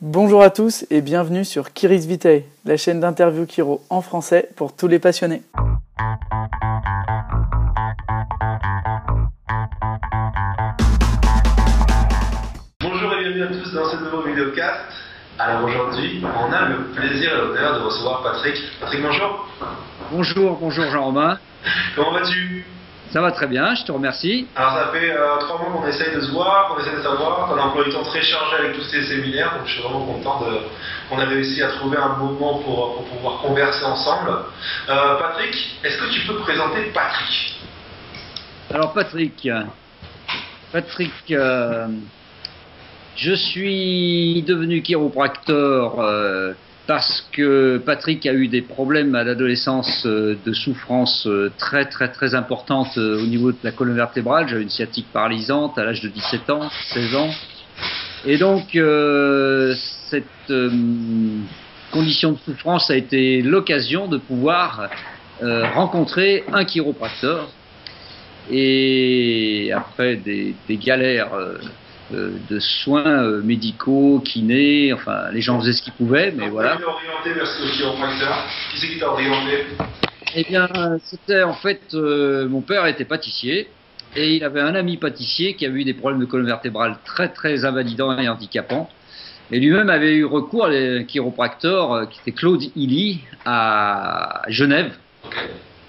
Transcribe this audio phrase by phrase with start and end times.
[0.00, 4.72] Bonjour à tous et bienvenue sur Kiris Vitae, la chaîne d'interview Kiro en français pour
[4.72, 5.42] tous les passionnés.
[12.80, 14.78] Bonjour et bienvenue à tous dans ce nouveau vidéocast.
[15.36, 18.54] Alors aujourd'hui, on a le plaisir et l'honneur de recevoir Patrick.
[18.80, 19.48] Patrick, bonjour.
[20.12, 21.40] Bonjour, bonjour Jean-Romain.
[21.96, 22.64] Comment vas-tu?
[23.10, 24.46] Ça va très bien, je te remercie.
[24.54, 27.48] Alors ça fait euh, trois mois qu'on essaye de se voir, qu'on essaie de savoir.
[27.50, 29.82] On a un emploi du temps très chargé avec tous ces séminaires, donc je suis
[29.82, 30.42] vraiment content
[31.08, 34.30] qu'on a réussi à trouver un moment pour, pour pouvoir converser ensemble.
[34.90, 35.54] Euh, Patrick,
[35.84, 37.54] est-ce que tu peux présenter Patrick?
[38.74, 39.48] Alors Patrick,
[40.70, 41.86] Patrick, euh,
[43.16, 45.94] je suis devenu chiropracteur
[46.88, 52.08] parce que Patrick a eu des problèmes à l'adolescence euh, de souffrance euh, très très
[52.08, 54.48] très importantes euh, au niveau de la colonne vertébrale.
[54.48, 57.30] J'avais une sciatique paralysante à l'âge de 17 ans, 16 ans.
[58.24, 58.76] Et donc
[60.10, 60.52] cette
[61.92, 64.88] condition de souffrance a été l'occasion de pouvoir
[65.40, 67.48] rencontrer un chiropracteur.
[68.50, 71.30] Et après des, galères
[72.10, 76.76] de soins euh, médicaux, kinés, enfin les gens faisaient ce qu'ils pouvaient, mais voilà.
[76.76, 79.66] Qui t'a orienté vers ce chiropracteur Qui c'est qui t'a orienté
[80.34, 80.68] Eh bien,
[81.04, 83.68] c'était en fait, euh, mon père était pâtissier
[84.16, 87.28] et il avait un ami pâtissier qui avait eu des problèmes de colonne vertébrale très
[87.28, 88.88] très invalidants et handicapants.
[89.50, 94.92] Et lui-même avait eu recours à un chiropracteur euh, qui était Claude Illy à Genève.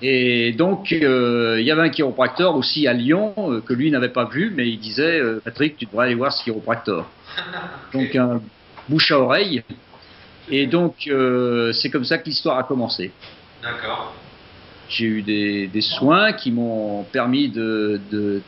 [0.01, 4.09] Et donc, euh, il y avait un chiropracteur aussi à Lyon euh, que lui n'avait
[4.09, 7.05] pas vu, mais il disait euh, Patrick, tu devrais aller voir ce chiropracteur.
[7.93, 8.41] Donc, un
[8.87, 9.63] bouche à oreille.
[10.51, 11.07] Et donc,
[11.73, 13.11] c'est comme ça que l'histoire a commencé.
[13.61, 14.15] D'accord.
[14.87, 18.41] J'ai eu des, des soins qui m'ont permis de, de-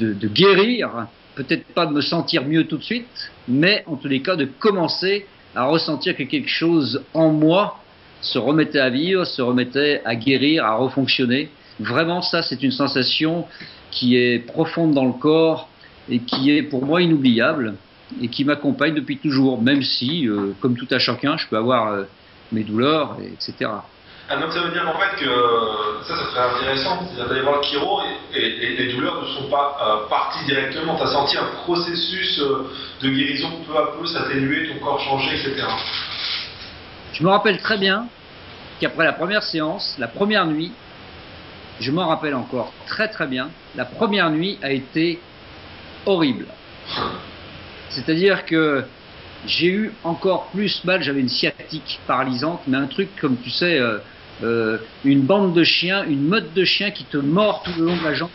[0.00, 3.06] de guérir, peut-être pas de me sentir mieux tout de suite,
[3.46, 7.78] mais en tous les cas de commencer à ressentir que quelque chose en moi
[8.26, 11.50] se remettait à vivre, se remettait à guérir, à refonctionner.
[11.78, 13.46] Vraiment, ça, c'est une sensation
[13.90, 15.68] qui est profonde dans le corps
[16.08, 17.74] et qui est pour moi inoubliable
[18.22, 21.88] et qui m'accompagne depuis toujours, même si, euh, comme tout à chacun, je peux avoir
[21.88, 22.04] euh,
[22.52, 23.70] mes douleurs, et etc.
[24.28, 25.30] Ah, donc ça veut dire qu'en fait que
[26.02, 28.00] ça, ça serait intéressant, c'est d'aller voir le chiro
[28.34, 30.96] et, les douleurs ne sont pas euh, parties directement.
[30.96, 32.68] Tu as senti un processus euh,
[33.02, 35.64] de guérison peu à peu s'atténuer, ton corps changer, etc.
[37.12, 38.08] Je me rappelle très bien
[38.80, 40.72] qu'après la première séance, la première nuit,
[41.80, 45.20] je m'en rappelle encore très très bien, la première nuit a été
[46.04, 46.46] horrible.
[47.90, 48.84] C'est-à-dire que
[49.46, 53.78] j'ai eu encore plus mal, j'avais une sciatique paralysante, mais un truc comme tu sais,
[53.78, 53.98] euh,
[54.42, 57.96] euh, une bande de chiens, une meute de chiens qui te mord tout le long
[57.96, 58.30] de la jambe.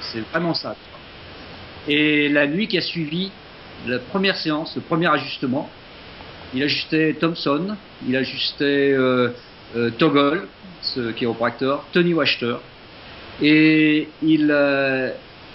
[0.00, 0.76] C'est vraiment ça.
[1.88, 3.30] Et la nuit qui a suivi
[3.86, 5.70] la première séance, le premier ajustement,
[6.54, 7.76] il ajustait Thompson,
[8.06, 9.30] il ajustait euh,
[9.76, 10.46] euh, Toggle,
[10.82, 12.56] ce chiropracteur, Tony Wachter,
[13.42, 15.10] et il, euh,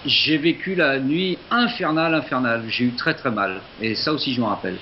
[0.05, 2.63] j'ai vécu la nuit infernale, infernale.
[2.67, 4.77] J'ai eu très très mal, et ça aussi je m'en rappelle.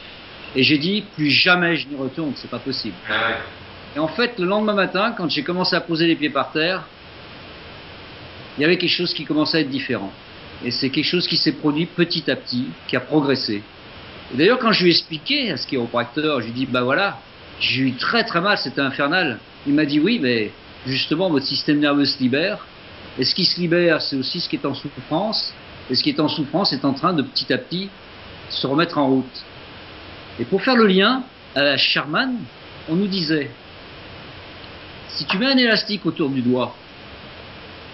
[0.56, 2.96] Et j'ai dit plus jamais je n'y retourne, c'est pas possible.
[3.10, 3.38] Ah.
[3.96, 6.84] Et en fait, le lendemain matin, quand j'ai commencé à poser les pieds par terre,
[8.58, 10.12] il y avait quelque chose qui commençait à être différent.
[10.64, 13.64] Et c'est quelque chose qui s'est produit petit à petit, qui a progressé.
[14.34, 16.84] Et D'ailleurs, quand je lui ai expliqué à ce chiropracteur, je lui ai dit, bah
[16.84, 17.18] voilà,
[17.60, 19.40] j'ai eu très très mal, c'était infernal.
[19.68, 20.52] Il m'a dit, oui, mais
[20.86, 22.66] justement, votre système nerveux se libère.
[23.18, 25.54] Et ce qui se libère, c'est aussi ce qui est en souffrance.
[25.90, 27.90] Et ce qui est en souffrance est en train de petit à petit
[28.50, 29.44] se remettre en route.
[30.40, 31.24] Et pour faire le lien,
[31.56, 32.36] à Sherman,
[32.88, 33.50] on nous disait,
[35.10, 36.76] si tu mets un élastique autour du doigt,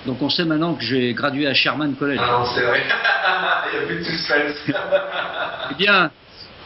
[0.05, 2.83] donc on sait maintenant que j'ai gradué à Sherman College, Ah non, c'est vrai.
[3.73, 4.55] Il n'y a plus de suspense.
[5.71, 6.11] eh bien,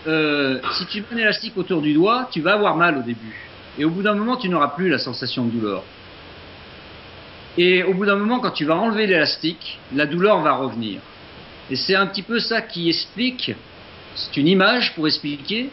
[0.08, 3.36] euh, si tu mets un élastique autour du doigt, tu vas avoir mal au début.
[3.78, 5.84] Et au bout d'un moment, tu n'auras plus la sensation de douleur.
[7.58, 11.02] Et au bout d'un moment, quand tu vas enlever l'élastique, la douleur va revenir.
[11.70, 13.54] Et c'est un petit peu ça qui explique,
[14.16, 15.70] c'est une image pour expliquer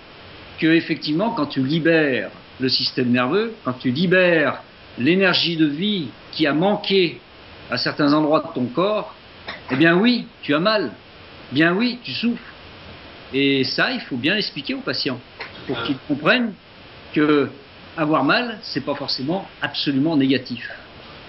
[0.58, 2.30] que effectivement, quand tu libères
[2.60, 4.62] le système nerveux, quand tu libères
[4.98, 7.20] l'énergie de vie qui a manqué
[7.70, 9.14] à certains endroits de ton corps,
[9.70, 10.92] eh bien oui, tu as mal.
[11.52, 12.42] Bien oui, tu souffres.
[13.32, 15.18] Et ça, il faut bien l'expliquer aux patients
[15.66, 16.54] pour qu'ils comprennent
[17.14, 17.50] que
[17.96, 20.68] avoir mal, c'est pas forcément absolument négatif.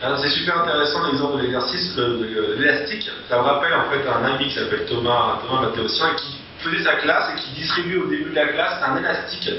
[0.02, 3.10] Alors, C'est super intéressant l'exemple de l'exercice de l'élastique.
[3.30, 6.36] Ça me rappelle en fait un ami qui s'appelle Thomas, Thomas Mathéosien qui
[6.70, 9.50] faisait sa classe et qui distribuait au début de la classe un élastique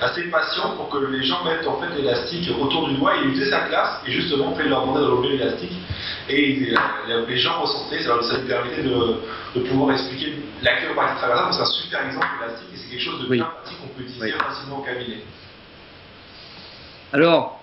[0.00, 3.16] à ses patients pour que les gens mettent en fait l'élastique autour du doigt.
[3.16, 5.72] Et il faisait sa classe et justement, en fait, il leur demandait de relever l'élastique
[6.28, 6.74] et
[7.08, 11.52] euh, les gens ressentaient, ça, lui permettait de, pouvoir expliquer la chiropratie traversale.
[11.52, 14.32] C'est un super exemple d'élastique et c'est quelque chose de bien pratique qu'on peut utiliser
[14.32, 15.18] facilement au cabinet.
[17.12, 17.62] Alors,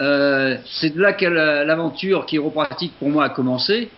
[0.00, 3.90] euh, c'est de là que l'aventure chiropratique pour moi a commencé.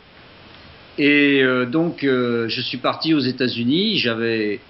[0.99, 3.99] Et euh, donc, euh, je suis parti aux États-Unis.
[3.99, 4.61] J'avais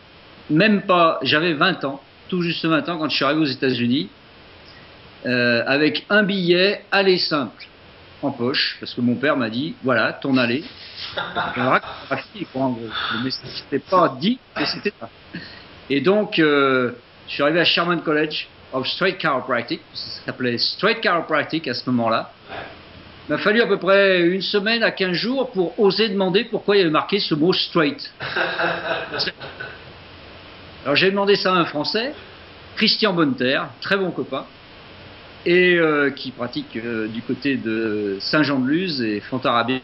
[0.50, 4.08] même pas, j'avais 20 ans, tout juste 20 ans quand je suis arrivé aux États-Unis,
[5.24, 7.68] avec un billet aller simple
[8.22, 10.64] en poche, parce que mon père m'a dit voilà, ton aller.
[13.22, 15.08] Mais c'était pas dit que c'était ça.
[15.88, 16.92] Et donc, je
[17.28, 22.32] suis arrivé à Sherman College of Straight Chiropractic, ça s'appelait Straight Chiropractic à ce moment-là.
[23.32, 26.76] Il m'a fallu à peu près une semaine à 15 jours pour oser demander pourquoi
[26.76, 28.12] il y avait marqué ce mot straight.
[30.84, 32.12] Alors j'ai demandé ça à un Français,
[32.76, 34.44] Christian Bonneterre, très bon copain,
[35.46, 39.80] et euh, qui pratique euh, du côté de Saint-Jean-de-Luz et Fontarabie.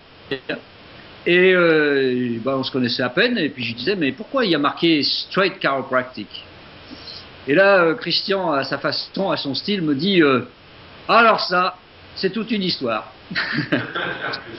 [1.24, 4.50] Et euh, bah, on se connaissait à peine, et puis je disais, mais pourquoi il
[4.50, 6.44] y a marqué Straight Chiropractic?
[7.46, 10.20] Et là, Christian, à sa façon, à son style, me dit
[11.08, 11.78] Alors ça,
[12.14, 13.10] c'est toute une histoire.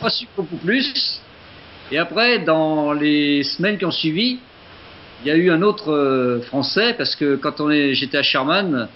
[0.02, 1.22] Pas su beaucoup plus.
[1.92, 4.40] Et après, dans les semaines qui ont suivi,
[5.24, 8.24] il y a eu un autre euh, Français, parce que quand on est, j'étais à
[8.24, 8.88] Sherman,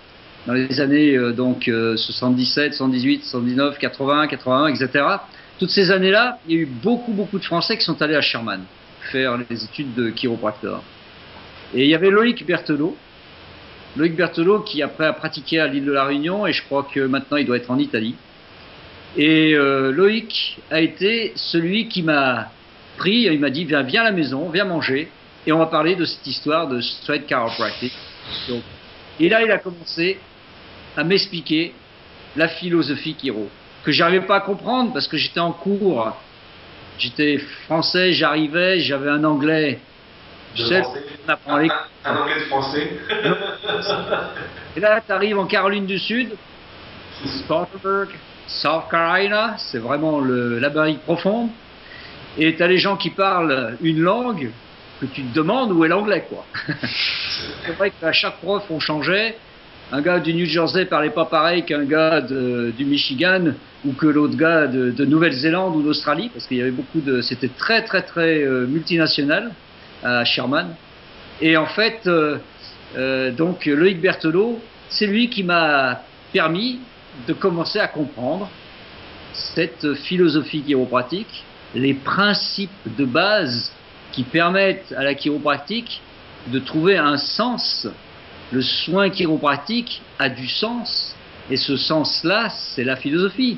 [0.46, 5.06] dans les années donc 77, 78, 79, 80, 81, etc.
[5.58, 8.22] Toutes ces années-là, il y a eu beaucoup, beaucoup de Français qui sont allés à
[8.22, 8.60] Sherman
[9.12, 10.82] faire les études de chiropracteur.
[11.74, 12.96] Et il y avait Loïc Berthelot,
[13.96, 17.00] Loïc Berthelot qui après a pratiqué à l'île de la Réunion et je crois que
[17.02, 18.16] maintenant il doit être en Italie.
[19.16, 22.52] Et euh, Loïc a été celui qui m'a
[22.98, 25.10] pris, il m'a dit viens, viens à la maison, viens manger
[25.46, 27.94] et on va parler de cette histoire de straight chiropractic.
[28.50, 28.64] Donc,
[29.20, 30.20] et là il a commencé
[30.98, 31.74] à m'expliquer
[32.36, 33.50] la philosophie Kiro
[33.84, 36.16] que j'arrivais pas à comprendre parce que j'étais en cours,
[36.98, 39.80] j'étais français, j'arrivais, j'avais un anglais
[40.56, 40.84] je sais,
[41.26, 41.70] on apprend les...
[42.06, 42.92] un, anglais de français.
[44.76, 46.30] Et là, tu arrives en Caroline du Sud,
[47.26, 48.10] Spartanburg,
[48.48, 51.50] South Carolina, c'est vraiment l'Amérique profonde.
[52.38, 54.50] Et tu as les gens qui parlent une langue
[55.00, 56.46] que tu te demandes où est l'anglais, quoi.
[57.66, 59.38] c'est vrai qu'à chaque prof, on changeait.
[59.92, 63.54] Un gars du New Jersey parlait pas pareil qu'un gars du Michigan
[63.86, 67.22] ou que l'autre gars de, Nouvelle-Zélande ou d'Australie, parce qu'il y avait beaucoup de.
[67.22, 69.52] C'était très, très, très euh, multinational
[70.04, 70.76] à Sherman.
[71.42, 72.38] Et en fait, euh,
[72.96, 74.60] euh, donc Loïc Berthelot,
[74.90, 76.02] c'est lui qui m'a
[76.32, 76.80] permis
[77.28, 78.50] de commencer à comprendre
[79.34, 81.44] cette philosophie chiropratique,
[81.76, 83.72] les principes de base
[84.12, 86.02] qui permettent à la chiropratique
[86.48, 87.88] de trouver un sens.
[88.52, 91.16] Le soin chiropratique a du sens,
[91.50, 93.58] et ce sens-là, c'est la philosophie.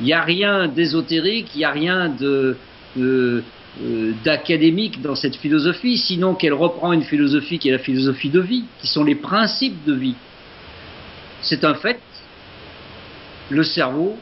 [0.00, 2.56] Il n'y a rien d'ésotérique, il n'y a rien de,
[2.98, 3.42] euh,
[4.24, 8.64] d'académique dans cette philosophie, sinon qu'elle reprend une philosophie qui est la philosophie de vie,
[8.80, 10.14] qui sont les principes de vie.
[11.42, 12.00] C'est un fait.
[13.50, 14.16] Le cerveau,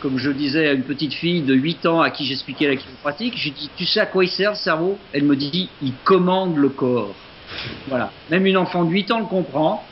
[0.00, 3.34] comme je disais à une petite fille de 8 ans à qui j'expliquais la chiropratique,
[3.36, 4.98] j'ai dit Tu sais à quoi il sert le cerveau?
[5.12, 7.14] Elle me dit Il commande le corps.
[7.88, 8.12] Voilà.
[8.30, 9.84] Même une enfant de 8 ans le comprend.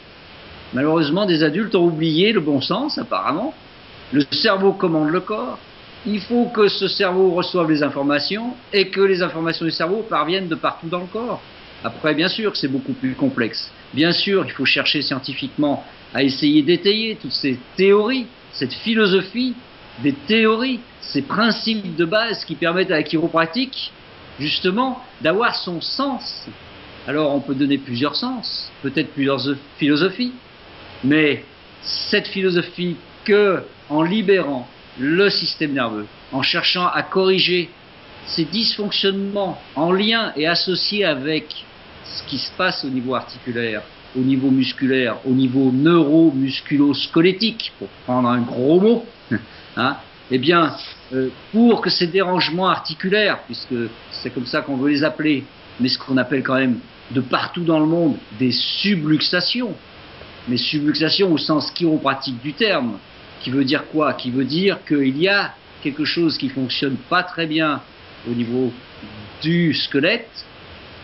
[0.74, 3.54] Malheureusement, des adultes ont oublié le bon sens, apparemment.
[4.12, 5.58] Le cerveau commande le corps
[6.06, 10.48] il faut que ce cerveau reçoive les informations et que les informations du cerveau parviennent
[10.48, 11.42] de partout dans le corps.
[11.84, 13.70] Après, bien sûr c'est beaucoup plus complexe.
[13.94, 15.84] Bien sûr, il faut chercher scientifiquement
[16.14, 19.54] à essayer d'étayer toutes ces théories, cette philosophie
[20.02, 23.92] des théories, ces principes de base qui permettent à la chiropratique,
[24.38, 26.46] justement, d'avoir son sens.
[27.06, 29.40] Alors, on peut donner plusieurs sens, peut-être plusieurs
[29.78, 30.32] philosophies,
[31.02, 31.44] mais
[31.80, 37.70] cette philosophie que, en libérant le système nerveux, en cherchant à corriger
[38.26, 41.64] ces dysfonctionnements en lien et associés avec
[42.04, 43.82] ce qui se passe au niveau articulaire,
[44.16, 49.04] au niveau musculaire, au niveau neuromusculo-squelettique, pour prendre un gros mot,
[49.76, 49.96] hein,
[50.30, 50.74] eh bien,
[51.12, 53.74] euh, pour que ces dérangements articulaires, puisque
[54.10, 55.44] c'est comme ça qu'on veut les appeler,
[55.80, 56.78] mais ce qu'on appelle quand même
[57.10, 59.74] de partout dans le monde des subluxations,
[60.48, 62.98] mais subluxations au sens chiropratique du terme,
[63.40, 64.14] qui veut dire quoi?
[64.14, 67.80] Qui veut dire qu'il y a quelque chose qui fonctionne pas très bien
[68.28, 68.72] au niveau
[69.42, 70.28] du squelette,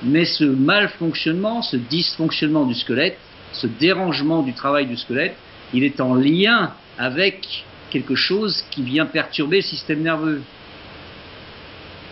[0.05, 3.19] mais ce malfonctionnement, ce dysfonctionnement du squelette,
[3.53, 5.37] ce dérangement du travail du squelette,
[5.73, 10.43] il est en lien avec quelque chose qui vient perturber le système nerveux.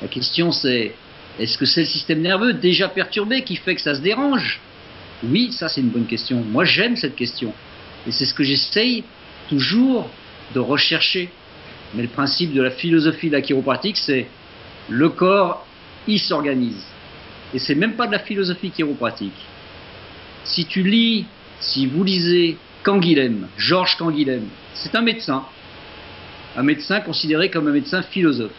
[0.01, 0.95] La question c'est,
[1.39, 4.61] Est-ce que c'est le système nerveux déjà perturbé qui fait que ça se dérange?
[5.23, 6.43] Oui, ça c'est une bonne question.
[6.43, 7.53] Moi j'aime cette question.
[8.07, 9.05] Et c'est ce que j'essaye
[9.49, 10.09] toujours
[10.55, 11.31] de rechercher.
[11.95, 14.27] Mais le principe de la philosophie de la chiropratique, c'est
[14.89, 15.67] le corps,
[16.07, 16.85] il s'organise.
[17.55, 19.47] Et c'est même pas de la philosophie chiropratique.
[20.45, 21.27] Si tu lis,
[21.61, 25.45] si vous lisez Canguilhem, Georges Canguilhem, c'est un médecin,
[26.57, 28.53] un médecin considéré comme un médecin philosophe.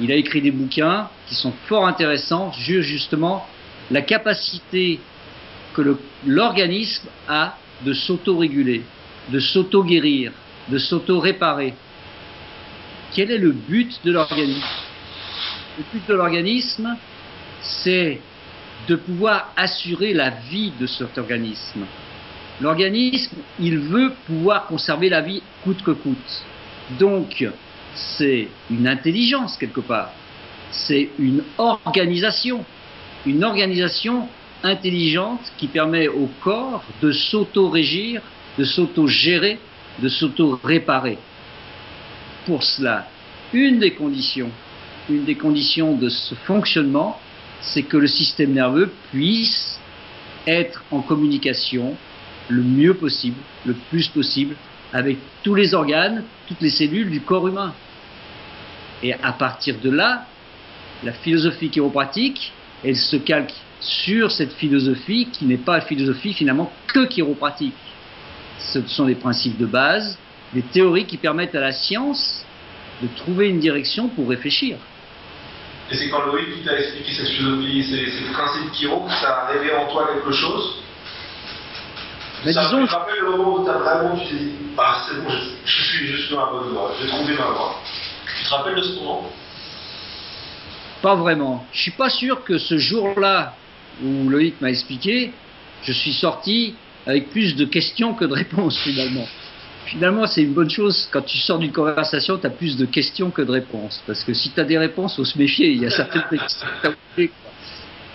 [0.00, 3.46] Il a écrit des bouquins qui sont fort intéressants sur justement
[3.90, 5.00] la capacité
[5.74, 8.82] que l'organisme a de s'auto-réguler,
[9.30, 10.32] de s'auto-guérir,
[10.68, 11.74] de s'auto-réparer.
[13.14, 14.62] Quel est le but de l'organisme?
[15.78, 16.96] Le but de l'organisme,
[17.62, 18.20] c'est
[18.88, 21.84] de pouvoir assurer la vie de cet organisme.
[22.60, 26.44] L'organisme, il veut pouvoir conserver la vie coûte que coûte.
[26.98, 27.46] Donc,
[27.94, 30.12] c'est une intelligence quelque part.
[30.70, 32.64] C'est une organisation.
[33.26, 34.28] Une organisation
[34.62, 38.22] intelligente qui permet au corps de s'auto-régir,
[38.58, 39.58] de s'auto-gérer,
[40.00, 41.18] de s'auto-réparer.
[42.46, 43.08] Pour cela,
[43.52, 44.50] une des conditions,
[45.08, 47.20] une des conditions de ce fonctionnement,
[47.62, 49.78] c'est que le système nerveux puisse
[50.46, 51.96] être en communication
[52.48, 54.56] le mieux possible, le plus possible,
[54.92, 57.74] avec tous les organes, toutes les cellules du corps humain.
[59.02, 60.26] Et à partir de là,
[61.04, 62.52] la philosophie chiropratique,
[62.84, 67.74] elle se calque sur cette philosophie qui n'est pas une philosophie finalement que chiropratique.
[68.58, 70.18] Ce sont des principes de base,
[70.52, 72.44] des théories qui permettent à la science
[73.00, 74.76] de trouver une direction pour réfléchir.
[75.90, 79.52] Et c'est quand Loïc qui t'a expliqué cette philosophie, ces, principes chiro, que ça a
[79.52, 80.80] révélé en toi quelque chose
[82.44, 82.80] mais ça disons...
[82.82, 85.30] me rappelle le moment où tu as vraiment, tu t'es dit, ah c'est bon,
[85.64, 87.74] je, suis, je suis dans la bonne voie, j'ai trouvé ma voie.
[88.38, 89.30] Tu te rappelles de ce moment?
[91.02, 91.66] Pas vraiment.
[91.72, 93.54] Je suis pas sûr que ce jour-là
[94.02, 95.32] où Loïc m'a expliqué,
[95.82, 96.74] je suis sorti
[97.06, 99.26] avec plus de questions que de réponses finalement.
[99.86, 101.08] Finalement, c'est une bonne chose.
[101.10, 104.02] Quand tu sors d'une conversation, tu as plus de questions que de réponses.
[104.06, 105.70] Parce que si tu as des réponses, faut se méfier.
[105.70, 106.68] Il y a certaines questions.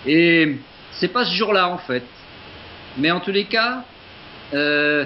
[0.06, 0.56] Et
[0.92, 2.04] c'est pas ce jour-là en fait.
[2.96, 3.84] Mais en tous les cas,
[4.54, 5.04] euh,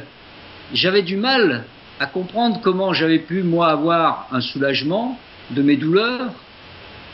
[0.72, 1.64] j'avais du mal
[1.98, 5.18] à comprendre comment j'avais pu, moi, avoir un soulagement
[5.50, 6.32] de mes douleurs,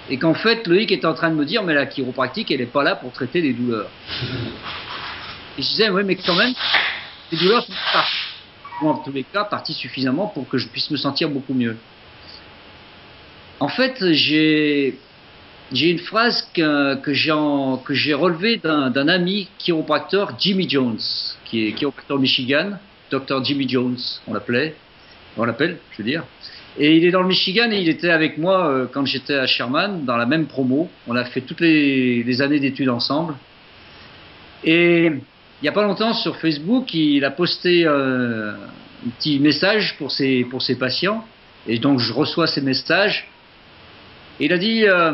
[0.08, 2.66] et qu'en fait, Loïc était en train de me dire, mais la chiropractique, elle n'est
[2.66, 3.90] pas là pour traiter les douleurs.
[5.58, 6.52] Et je disais, oui, mais quand même,
[7.32, 8.12] les douleurs sont parties,
[8.82, 11.76] en tous les cas, parties suffisamment pour que je puisse me sentir beaucoup mieux.
[13.58, 14.98] En fait, j'ai
[15.72, 21.00] une phrase que, que j'ai relevée d'un ami chiropracteur, Jimmy Jones,
[21.44, 22.72] qui est chiropracteur Michigan,
[23.10, 24.74] Dr Jimmy Jones, on l'appelait,
[25.36, 26.24] on l'appelle, je veux dire.
[26.78, 29.46] Et il est dans le Michigan et il était avec moi euh, quand j'étais à
[29.46, 30.90] Sherman, dans la même promo.
[31.06, 33.34] On a fait toutes les, les années d'études ensemble.
[34.62, 35.10] Et
[35.60, 38.52] il n'y a pas longtemps sur Facebook, il a posté euh,
[39.06, 41.24] un petit message pour ses, pour ses patients.
[41.66, 43.26] Et donc je reçois ces messages.
[44.38, 45.12] Il a dit, euh,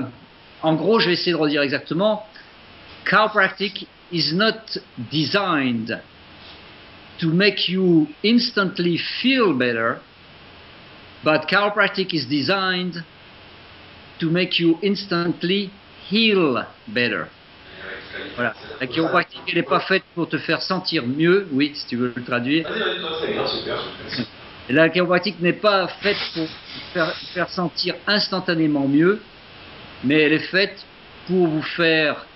[0.63, 2.27] en gros, je vais essayer de redire exactement.
[3.05, 4.79] Chiropractic is not
[5.13, 6.01] designed
[7.19, 10.01] to make you instantly feel better,
[11.23, 13.05] but chiropractic is designed
[14.19, 15.71] to make you instantly
[16.11, 17.29] heal better.
[18.81, 22.25] La chiropractique, n'est pas faite pour te faire sentir mieux, oui, si tu veux le
[22.25, 22.67] traduire.
[24.69, 26.47] La chiropractique n'est pas faite pour
[26.93, 29.21] faire, faire sentir instantanément mieux,
[30.05, 30.85] mais elle est faite
[31.27, 32.27] pour vous faire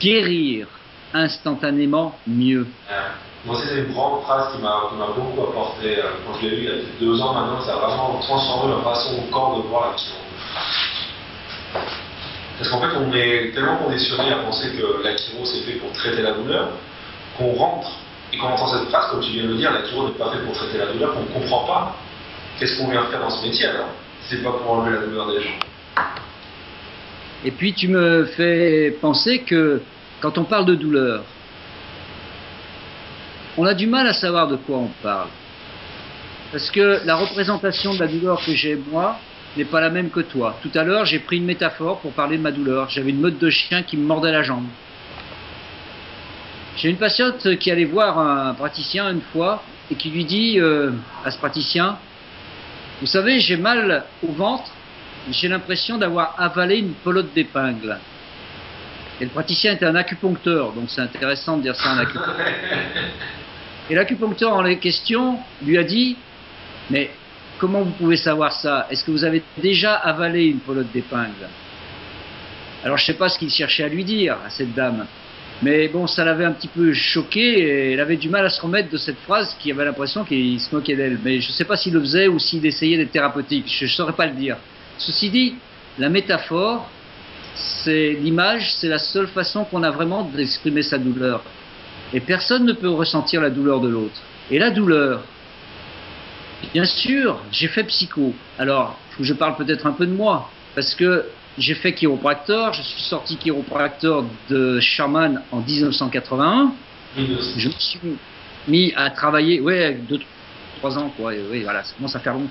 [0.00, 0.68] guérir
[1.12, 2.66] instantanément mieux.
[3.44, 5.98] Moi, c'est une grande phrase qui m'a beaucoup apporté.
[5.98, 8.74] Euh, quand je l'ai lu il y a deux ans maintenant, ça a vraiment transformé
[8.74, 10.16] ma façon au corps de voir l'action.
[12.58, 15.92] Parce qu'en fait, on est tellement conditionné à penser que la chiro c'est fait pour
[15.92, 16.70] traiter la douleur,
[17.36, 17.90] qu'on rentre
[18.32, 20.32] et qu'on entend cette phrase, comme tu viens de le dire, la chiro n'est pas
[20.32, 21.96] fait pour traiter la douleur, qu'on ne comprend pas
[22.58, 23.88] qu'est-ce qu'on vient faire dans ce métier alors,
[24.28, 25.58] c'est pas pour enlever la douleur des gens.
[27.44, 29.82] Et puis tu me fais penser que
[30.20, 31.22] quand on parle de douleur,
[33.58, 35.28] on a du mal à savoir de quoi on parle.
[36.52, 39.18] Parce que la représentation de la douleur que j'ai moi
[39.56, 40.58] n'est pas la même que toi.
[40.62, 42.88] Tout à l'heure, j'ai pris une métaphore pour parler de ma douleur.
[42.90, 44.66] J'avais une meute de chien qui me mordait la jambe.
[46.76, 50.90] J'ai une patiente qui allait voir un praticien une fois et qui lui dit euh,
[51.24, 51.98] à ce praticien,
[53.00, 54.70] vous savez, j'ai mal au ventre
[55.30, 57.98] j'ai l'impression d'avoir avalé une pelote d'épingle.
[59.20, 62.36] Et le praticien était un acupuncteur, donc c'est intéressant de dire ça un acupuncteur.
[63.88, 66.16] Et l'acupuncteur en question lui a dit
[66.90, 67.10] Mais
[67.58, 68.86] comment vous pouvez savoir ça?
[68.90, 71.48] Est-ce que vous avez déjà avalé une pelote d'épingle?
[72.84, 75.06] Alors je sais pas ce qu'il cherchait à lui dire à cette dame,
[75.62, 78.60] mais bon, ça l'avait un petit peu choqué et elle avait du mal à se
[78.60, 81.18] remettre de cette phrase qui avait l'impression qu'il se moquait d'elle.
[81.24, 83.90] Mais je ne sais pas s'il le faisait ou s'il essayait d'être thérapeutique, je ne
[83.90, 84.56] saurais pas le dire.
[84.98, 85.54] Ceci dit,
[85.98, 86.90] la métaphore,
[87.54, 91.42] c'est l'image, c'est la seule façon qu'on a vraiment d'exprimer sa douleur.
[92.12, 94.20] Et personne ne peut ressentir la douleur de l'autre.
[94.50, 95.22] Et la douleur,
[96.72, 98.34] bien sûr, j'ai fait psycho.
[98.58, 101.26] Alors, je parle peut-être un peu de moi, parce que
[101.58, 106.72] j'ai fait chiropracteur, je suis sorti chiropracteur de Sherman en 1981.
[107.16, 108.00] Je me suis
[108.68, 110.20] mis à travailler, ouais, deux,
[110.78, 111.32] trois ans, quoi.
[111.50, 112.48] Oui, voilà, ça commence à faire long.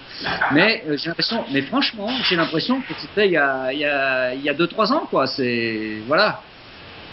[0.51, 3.85] Mais euh, j'ai l'impression, mais franchement, j'ai l'impression que c'était il y a, il y
[3.85, 5.27] a, il y a deux, trois ans, quoi.
[5.27, 6.41] C'est, voilà.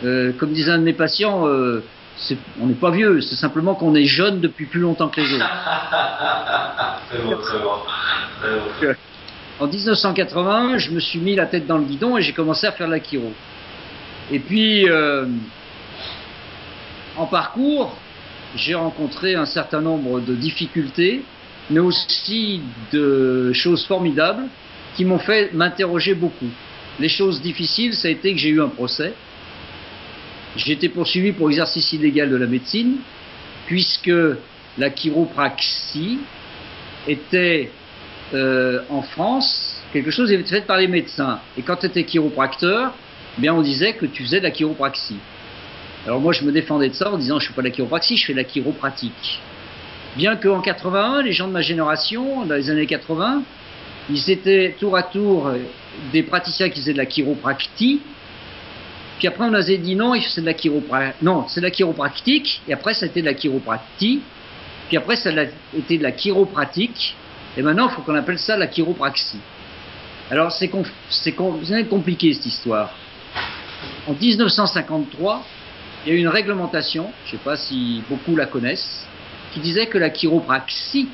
[0.05, 1.85] Euh, comme disait un de mes patients, euh,
[2.61, 5.45] on n'est pas vieux, c'est simplement qu'on est jeune depuis plus longtemps que les autres.
[7.11, 7.37] c'est bon,
[8.81, 8.95] c'est bon.
[9.61, 12.73] En 1980, je me suis mis la tête dans le guidon et j'ai commencé à
[12.73, 13.33] faire de la chiro.
[14.31, 15.27] Et puis, euh,
[17.17, 17.97] en parcours,
[18.57, 21.23] j'ai rencontré un certain nombre de difficultés,
[21.71, 22.61] mais aussi
[22.93, 24.45] de choses formidables
[24.97, 26.51] qui m'ont fait m'interroger beaucoup.
[26.99, 29.15] Les choses difficiles, ça a été que j'ai eu un procès.
[30.57, 32.97] J'ai été poursuivi pour exercice illégal de la médecine,
[33.67, 34.13] puisque
[34.79, 36.19] la chiropraxie
[37.09, 37.71] était
[38.35, 41.41] euh, en France, quelque chose est fait par les médecins.
[41.59, 42.93] Et quand tu étais chiropracteur,
[43.39, 45.17] eh bien on disait que tu faisais de la chiropraxie.
[46.07, 48.17] Alors moi je me défendais de ça en disant je fais pas de la chiropraxie,
[48.17, 49.41] je fais de la chiropratique.
[50.17, 53.43] Bien qu'en 81, les gens de ma génération, dans les années 80,
[54.11, 55.51] ils étaient tour à tour
[56.13, 58.01] des praticiens qui faisaient de la chiropractie.
[59.19, 61.23] Puis après on a dit non, c'est de la chiropratique.
[61.23, 62.63] Non, c'est de la chiropractique.
[62.69, 64.23] Et après été de la chiropractie.
[64.89, 65.45] Puis après ça a
[65.77, 67.17] été de la chiropratique.
[67.57, 69.41] Et maintenant, il faut qu'on appelle ça la chiropraxie.
[70.31, 70.69] Alors, c'est
[71.89, 72.91] compliqué cette histoire.
[74.07, 75.45] En 1953,
[76.05, 79.07] il y a eu une réglementation, je ne sais pas si beaucoup la connaissent,
[79.53, 81.09] qui disait que la chiropraxie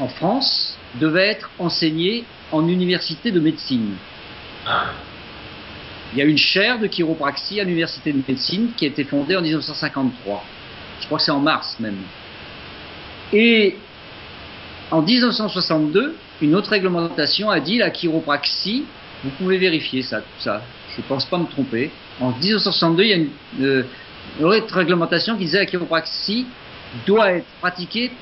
[0.00, 3.94] en France devait être enseignée en université de médecine.
[6.14, 9.36] Il y a une chaire de chiropraxie à l'université de médecine qui a été fondée
[9.36, 10.44] en 1953.
[11.00, 11.96] Je crois que c'est en mars même.
[13.32, 13.76] Et
[14.92, 18.84] en 1962, une autre réglementation a dit la chiropraxie,
[19.24, 20.62] vous pouvez vérifier ça, ça,
[20.94, 21.90] je ne pense pas me tromper.
[22.20, 23.82] En 1962, il y a une, euh,
[24.40, 26.46] autre réglementation qui disait la chiropraxie
[27.06, 28.12] doit être pratiquée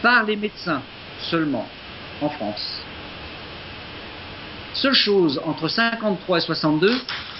[0.00, 0.80] par les médecins
[1.20, 1.68] seulement
[2.22, 2.83] en France.
[4.74, 6.92] Seule chose, entre 53 et 62,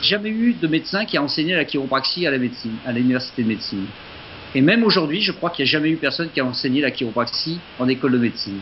[0.03, 3.49] jamais eu de médecin qui a enseigné la chiropraxie à la médecine, à l'université de
[3.49, 3.87] médecine.
[4.55, 6.93] Et même aujourd'hui, je crois qu'il n'y a jamais eu personne qui a enseigné la
[6.93, 8.61] chiropraxie en école de médecine.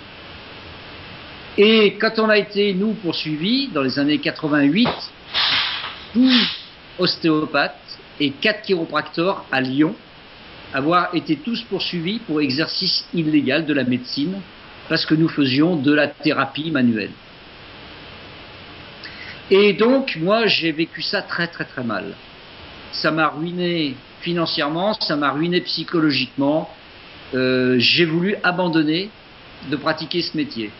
[1.58, 4.88] Et quand on a été, nous, poursuivis, dans les années 88,
[6.14, 6.32] 12
[6.98, 9.94] ostéopathes et 4 chiropracteurs à Lyon,
[10.72, 14.40] avoir été tous poursuivis pour exercice illégal de la médecine,
[14.88, 17.10] parce que nous faisions de la thérapie manuelle.
[19.50, 22.14] Et donc, moi, j'ai vécu ça très très très mal.
[22.92, 26.70] Ça m'a ruiné financièrement, ça m'a ruiné psychologiquement.
[27.34, 29.10] Euh, j'ai voulu abandonner
[29.70, 30.70] de pratiquer ce métier.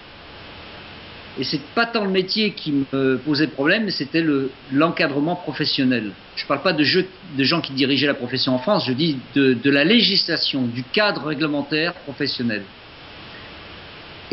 [1.39, 4.23] Et c'est pas tant le métier qui me posait problème, c'était
[4.71, 6.13] l'encadrement professionnel.
[6.37, 9.71] Je ne parle pas de, gens qui dirigeaient la profession en France, je dis de
[9.71, 12.65] la législation, du cadre réglementaire professionnel.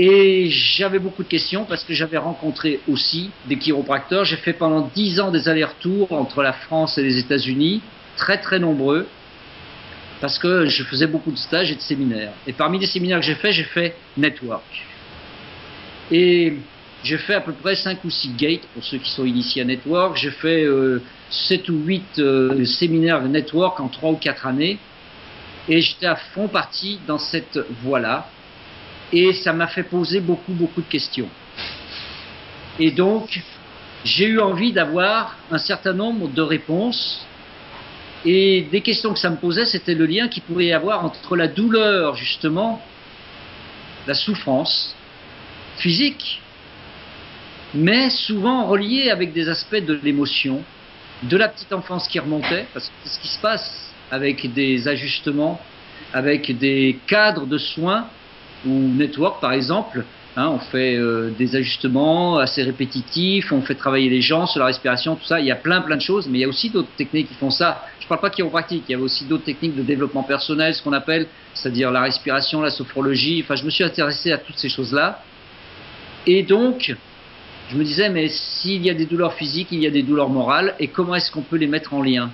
[0.02, 4.24] Et j'avais beaucoup de questions parce que j'avais rencontré aussi des chiropracteurs.
[4.24, 7.82] J'ai fait pendant dix ans des allers-retours entre la France et les États-Unis
[8.16, 9.08] très très nombreux
[10.22, 12.32] parce que je faisais beaucoup de stages et de séminaires.
[12.48, 14.64] Et parmi les séminaires que j'ai fait, j'ai fait network.
[16.12, 16.54] Et
[17.04, 19.66] j'ai fait à peu près 5 ou 6 gates pour ceux qui sont initiés à
[19.66, 20.16] network.
[20.16, 24.78] J'ai fait euh, 7 ou 8 euh, séminaires de network en 3 ou 4 années.
[25.68, 28.30] Et j'étais à fond parti dans cette voie-là.
[29.12, 31.30] Et ça m'a fait poser beaucoup, beaucoup de questions.
[32.80, 33.42] Et donc,
[34.06, 37.26] j'ai eu envie d'avoir un certain nombre de réponses
[38.26, 41.36] et des questions que ça me posait, c'était le lien qu'il pouvait y avoir entre
[41.36, 42.82] la douleur, justement,
[44.08, 44.96] la souffrance
[45.78, 46.42] physique,
[47.74, 50.64] mais souvent reliée avec des aspects de l'émotion,
[51.24, 54.88] de la petite enfance qui remontait, parce que c'est ce qui se passe avec des
[54.88, 55.62] ajustements,
[56.14, 58.08] avec des cadres de soins,
[58.66, 60.04] ou network par exemple,
[60.36, 64.68] Hein, on fait euh, des ajustements assez répétitifs, on fait travailler les gens sur la
[64.68, 65.40] respiration, tout ça.
[65.40, 67.34] Il y a plein plein de choses, mais il y a aussi d'autres techniques qui
[67.34, 67.84] font ça.
[68.00, 70.84] Je ne parle pas chiropratique, il y a aussi d'autres techniques de développement personnel, ce
[70.84, 73.42] qu'on appelle, c'est-à-dire la respiration, la sophrologie.
[73.44, 75.22] Enfin, je me suis intéressé à toutes ces choses-là.
[76.28, 76.96] Et donc,
[77.72, 80.30] je me disais, mais s'il y a des douleurs physiques, il y a des douleurs
[80.30, 82.30] morales, et comment est-ce qu'on peut les mettre en lien?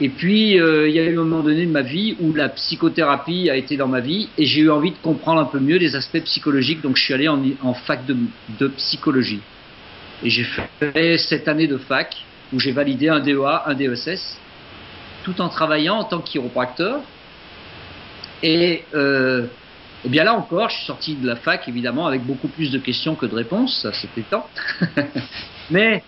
[0.00, 2.48] Et puis, euh, il y a eu un moment donné de ma vie où la
[2.48, 5.76] psychothérapie a été dans ma vie, et j'ai eu envie de comprendre un peu mieux
[5.76, 9.40] les aspects psychologiques, donc je suis allé en, fac de, psychologie.
[10.22, 10.44] Et j'ai
[10.80, 12.16] fait cette année de fac,
[12.52, 14.38] où j'ai validé un DEA, un DESS,
[15.22, 17.00] tout en travaillant en tant que chiropracteur.
[18.42, 19.46] Et euh,
[20.04, 22.78] et bien là encore, je suis sorti de la fac évidemment avec beaucoup plus de
[22.78, 24.46] questions que de réponses, c'était temps.
[25.70, 26.02] Mais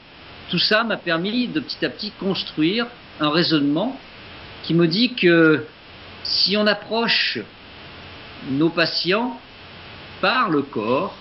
[0.51, 2.87] tout ça m'a permis de petit à petit construire
[3.21, 3.99] un raisonnement
[4.65, 5.65] qui me dit que
[6.25, 7.39] si on approche
[8.51, 9.41] nos patients
[10.21, 11.17] par le corps,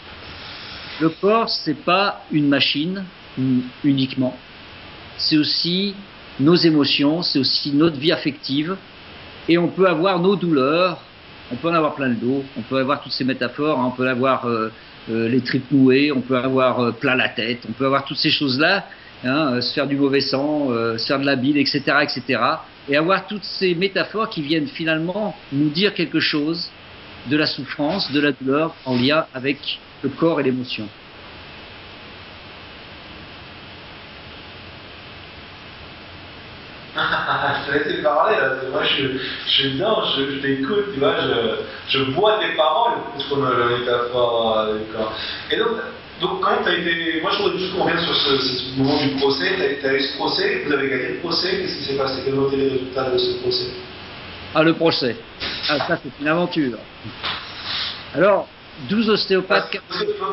[0.99, 3.03] le corps c'est pas une machine
[3.83, 4.37] uniquement,
[5.17, 5.95] c'est aussi
[6.39, 8.75] nos émotions, c'est aussi notre vie affective,
[9.47, 11.01] et on peut avoir nos douleurs,
[11.51, 13.85] on peut en avoir plein le dos, on peut avoir toutes ces métaphores, hein.
[13.87, 14.71] on peut avoir euh,
[15.09, 18.17] euh, les tripes nouées, on peut avoir euh, plein la tête, on peut avoir toutes
[18.17, 18.85] ces choses-là,
[19.25, 22.39] hein, se faire du mauvais sang, se faire de la bile, etc., etc.
[22.87, 26.69] Et avoir toutes ces métaphores qui viennent finalement nous dire quelque chose
[27.27, 30.87] de la souffrance, de la douleur en lien avec le corps et l'émotion.
[36.95, 38.51] je te laissé parler, là.
[38.71, 43.41] moi je, je suis je, t'écoute, tu vois, je, je vois tes paroles, parce qu'on
[43.41, 44.79] la métaphore euh,
[45.51, 45.71] Et donc,
[46.21, 47.21] donc quand tu as été.
[47.21, 50.17] Moi je voudrais juste qu'on revienne sur ce, moment du procès, tu as, eu ce
[50.17, 52.21] procès, vous avez gagné le procès, qu'est-ce qui s'est passé?
[52.23, 53.67] Quels ont été les résultats de ce procès?
[54.53, 55.17] Ah, le procès.
[55.69, 56.77] Ah, ça c'est une aventure.
[58.13, 58.47] Alors,
[58.89, 59.77] 12 ostéopathes.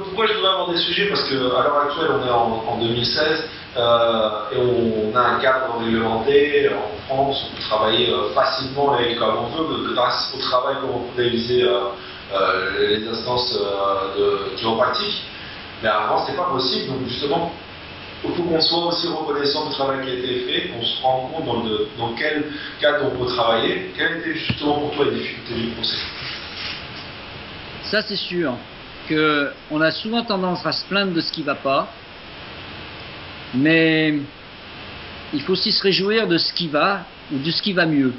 [0.05, 3.49] pourquoi je voudrais avoir des sujets Parce qu'à l'heure actuelle, on est en, en 2016.
[3.75, 6.69] Euh, et on, a un cadre réglementé.
[6.69, 10.99] En France, on peut travailler euh, facilement et comme on veut, grâce au travail qu'on
[10.99, 13.59] peut réaliser euh, les instances
[14.17, 15.25] de chiropractique.
[15.83, 16.89] Mais avant, c'est pas possible.
[16.89, 17.53] Donc justement,
[18.25, 21.33] il faut qu'on soit aussi reconnaissant du travail qui a été fait, qu'on se rende
[21.33, 21.69] compte
[21.99, 22.45] dans, quel
[22.81, 23.91] cadre on peut travailler.
[23.97, 25.97] Quelle était justement pour toi les difficultés du procès
[27.85, 28.55] Ça, c'est sûr
[29.09, 31.93] qu'on a souvent tendance à se plaindre de ce qui ne va pas,
[33.55, 34.15] mais
[35.35, 38.13] il faut aussi se réjouir de ce qui va ou de ce qui va mieux.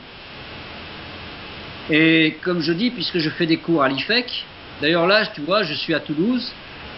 [1.90, 4.46] Et comme je dis, puisque je fais des cours à l'IFEC,
[4.82, 6.52] d'ailleurs là, tu vois, je suis à Toulouse,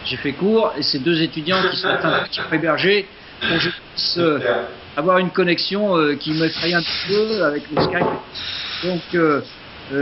[0.06, 1.90] j'ai fait cours et c'est deux étudiants qui sont
[2.52, 3.08] hébergés
[3.42, 4.40] pour que je puisse euh,
[4.96, 8.06] avoir une connexion euh, qui m'effraie un petit peu avec le Skype.
[8.84, 9.42] Donc, euh,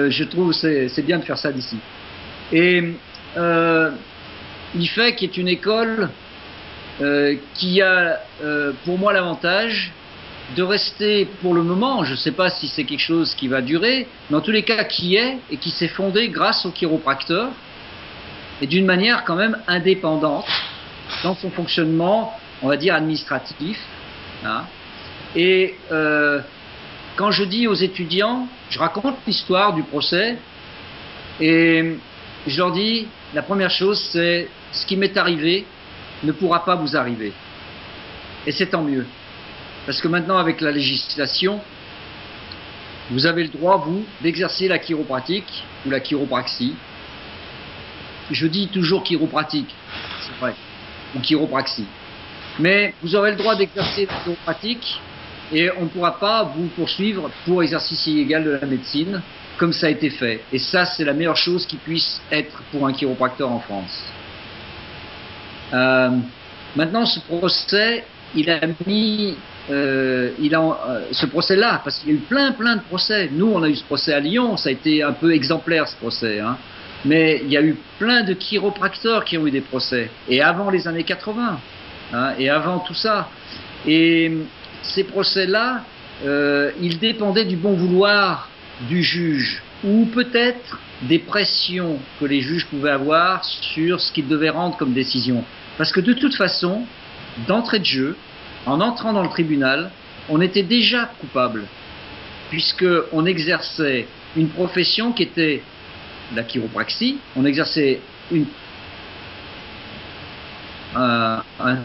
[0.09, 1.77] je trouve c'est bien de faire ça d'ici.
[2.51, 2.83] Et
[4.75, 6.09] l'IFEC est une école
[7.01, 9.91] euh, qui a euh, pour moi l'avantage
[10.55, 13.61] de rester pour le moment, je ne sais pas si c'est quelque chose qui va
[13.61, 17.49] durer, mais en tous les cas qui est et qui s'est fondé grâce au chiropracteur
[18.61, 20.45] et d'une manière quand même indépendante
[21.23, 23.79] dans son fonctionnement, on va dire administratif.
[24.45, 24.63] Hein.
[25.35, 26.41] Et euh,
[27.15, 30.37] quand je dis aux étudiants, je raconte l'histoire du procès
[31.39, 31.97] et
[32.47, 35.65] je leur dis, la première chose c'est ce qui m'est arrivé,
[36.23, 37.33] ne pourra pas vous arriver.
[38.45, 39.05] Et c'est tant mieux.
[39.85, 41.59] Parce que maintenant, avec la législation,
[43.09, 46.75] vous avez le droit, vous, d'exercer la chiropratique ou la chiropraxie.
[48.31, 49.73] Je dis toujours chiropratique,
[50.21, 50.53] c'est vrai,
[51.15, 51.85] ou chiropraxie.
[52.59, 55.01] Mais vous aurez le droit d'exercer la chiropratique
[55.51, 59.21] et on ne pourra pas vous poursuivre pour exercice illégal de la médecine,
[59.57, 60.41] comme ça a été fait.
[60.51, 64.03] Et ça, c'est la meilleure chose qui puisse être pour un chiropracteur en France.
[65.73, 66.09] Euh,
[66.75, 68.05] maintenant, ce procès,
[68.35, 69.35] il a mis,
[69.69, 73.29] euh, il a, euh, ce procès-là, parce qu'il y a eu plein, plein de procès.
[73.31, 75.95] Nous, on a eu ce procès à Lyon, ça a été un peu exemplaire ce
[75.95, 76.39] procès.
[76.39, 76.57] Hein.
[77.05, 80.09] Mais il y a eu plein de chiropracteurs qui ont eu des procès.
[80.29, 81.59] Et avant les années 80,
[82.13, 83.29] hein, et avant tout ça.
[83.85, 84.31] Et
[84.81, 85.83] ces procès-là,
[86.25, 88.49] euh, ils dépendaient du bon vouloir
[88.87, 94.49] du juge, ou peut-être des pressions que les juges pouvaient avoir sur ce qu'ils devaient
[94.49, 95.43] rendre comme décision.
[95.77, 96.83] Parce que de toute façon,
[97.47, 98.15] d'entrée de jeu,
[98.65, 99.91] en entrant dans le tribunal,
[100.29, 101.63] on était déjà coupable,
[102.49, 105.61] puisqu'on exerçait une profession qui était
[106.35, 108.45] la chiropraxie, on exerçait une,
[110.95, 111.41] un,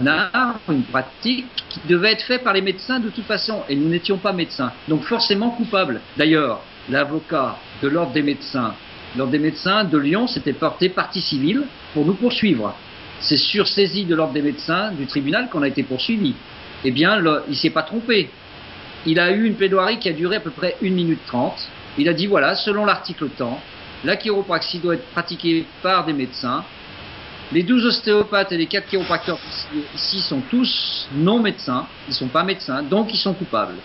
[0.07, 3.89] art, une pratique qui devait être fait par les médecins de toute façon, et nous
[3.89, 6.01] n'étions pas médecins, donc forcément coupables.
[6.17, 8.75] D'ailleurs, l'avocat de l'ordre des médecins,
[9.17, 12.75] l'ordre des médecins de Lyon s'était porté partie civile pour nous poursuivre
[13.21, 16.35] c'est sur saisie de l'ordre des médecins du tribunal qu'on a été poursuivi.
[16.85, 18.31] Eh bien, il s'est pas trompé.
[19.07, 21.69] Il a eu une plaidoirie qui a duré à peu près une minute trente.
[21.99, 23.61] Il a dit voilà, selon l'article temps,
[24.05, 26.65] la chiropraxie doit être pratiquée par des médecins
[27.53, 29.39] Les 12 ostéopathes et les 4 chiropracteurs
[29.95, 33.77] ici sont tous non médecins, ils ne sont pas médecins, donc ils sont coupables.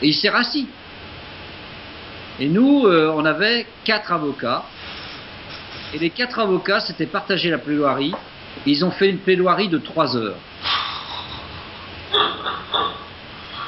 [0.00, 0.66] Et il s'est rassis.
[2.40, 4.64] Et nous, euh, on avait quatre avocats.
[5.94, 8.14] Et les quatre avocats s'étaient partagé la plaidoirie.
[8.64, 10.38] Ils ont fait une plaidoirie de trois heures.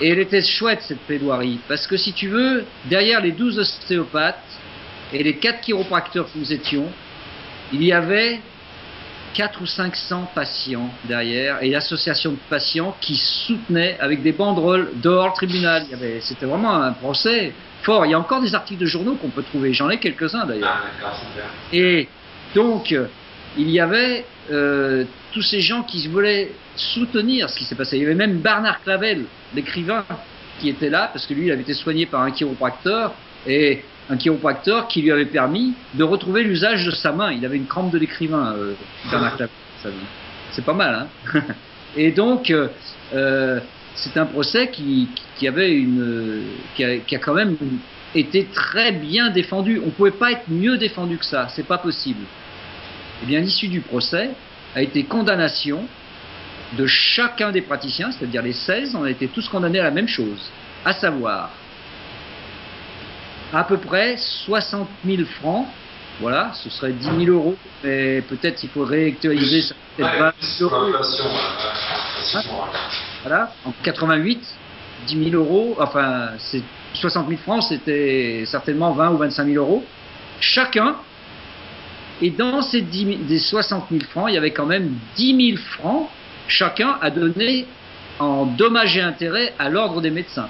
[0.00, 1.60] Et elle était chouette, cette plaidoirie.
[1.68, 4.42] Parce que si tu veux, derrière les douze ostéopathes
[5.14, 6.86] et les quatre chiropracteurs que nous étions,
[7.72, 8.40] il y avait
[9.34, 15.28] 4 ou 500 patients derrière et l'association de patients qui soutenaient avec des banderoles dehors
[15.28, 15.86] le tribunal.
[16.20, 18.06] C'était vraiment un procès fort.
[18.06, 19.72] Il y a encore des articles de journaux qu'on peut trouver.
[19.72, 20.82] J'en ai quelques-uns d'ailleurs.
[21.04, 21.12] Ah,
[21.72, 22.08] et
[22.54, 22.94] donc,
[23.56, 27.96] il y avait euh, tous ces gens qui voulaient soutenir ce qui s'est passé.
[27.96, 29.24] Il y avait même Bernard Clavel,
[29.54, 30.04] l'écrivain,
[30.60, 33.14] qui était là parce que lui, il avait été soigné par un chiropracteur
[33.46, 37.32] et un chiropracteur qui lui avait permis de retrouver l'usage de sa main.
[37.32, 38.74] Il avait une crampe de l'écrivain, euh.
[40.52, 41.40] C'est pas mal, hein
[41.96, 42.68] Et donc, euh,
[43.14, 43.60] euh,
[43.94, 46.42] c'est un procès qui, qui avait une,
[46.74, 47.56] qui a, qui a, quand même
[48.14, 49.80] été très bien défendu.
[49.82, 51.48] On ne pouvait pas être mieux défendu que ça.
[51.50, 52.24] C'est pas possible.
[53.22, 54.30] Eh bien, l'issue du procès
[54.74, 55.86] a été condamnation
[56.76, 60.08] de chacun des praticiens, c'est-à-dire les 16, on a été tous condamnés à la même
[60.08, 60.50] chose,
[60.84, 61.50] à savoir
[63.54, 65.66] à peu près 60 000 francs.
[66.20, 69.74] Voilà, ce serait 10 000 euros, mais peut-être il faudrait actualiser ça.
[69.98, 70.92] Ouais, 20 euros.
[73.22, 74.40] Voilà, en 88,
[75.08, 76.30] 10 000 euros, enfin,
[76.94, 79.84] 60 000 francs, c'était certainement 20 ou 25 000 euros.
[80.40, 80.94] Chacun,
[82.22, 85.58] et dans ces 10 des 60 000 francs, il y avait quand même 10 000
[85.72, 86.08] francs
[86.46, 87.66] chacun à donner
[88.20, 90.48] en dommages et intérêts à l'ordre des médecins.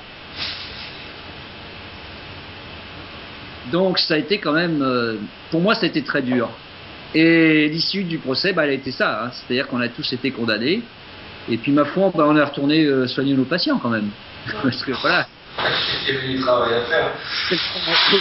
[3.75, 5.17] Donc ça a été quand même, euh,
[5.51, 6.49] pour moi, ça a été très dur.
[7.13, 9.31] Et l'issue du procès, bah, elle a été ça, hein.
[9.33, 10.81] c'est-à-dire qu'on a tous été condamnés.
[11.49, 14.11] Et puis ma foi, bah, on est retourné euh, soigner nos patients quand même.
[14.63, 15.27] Parce que voilà.
[16.07, 17.11] Il y avait du travail à faire.
[17.49, 18.21] C'est le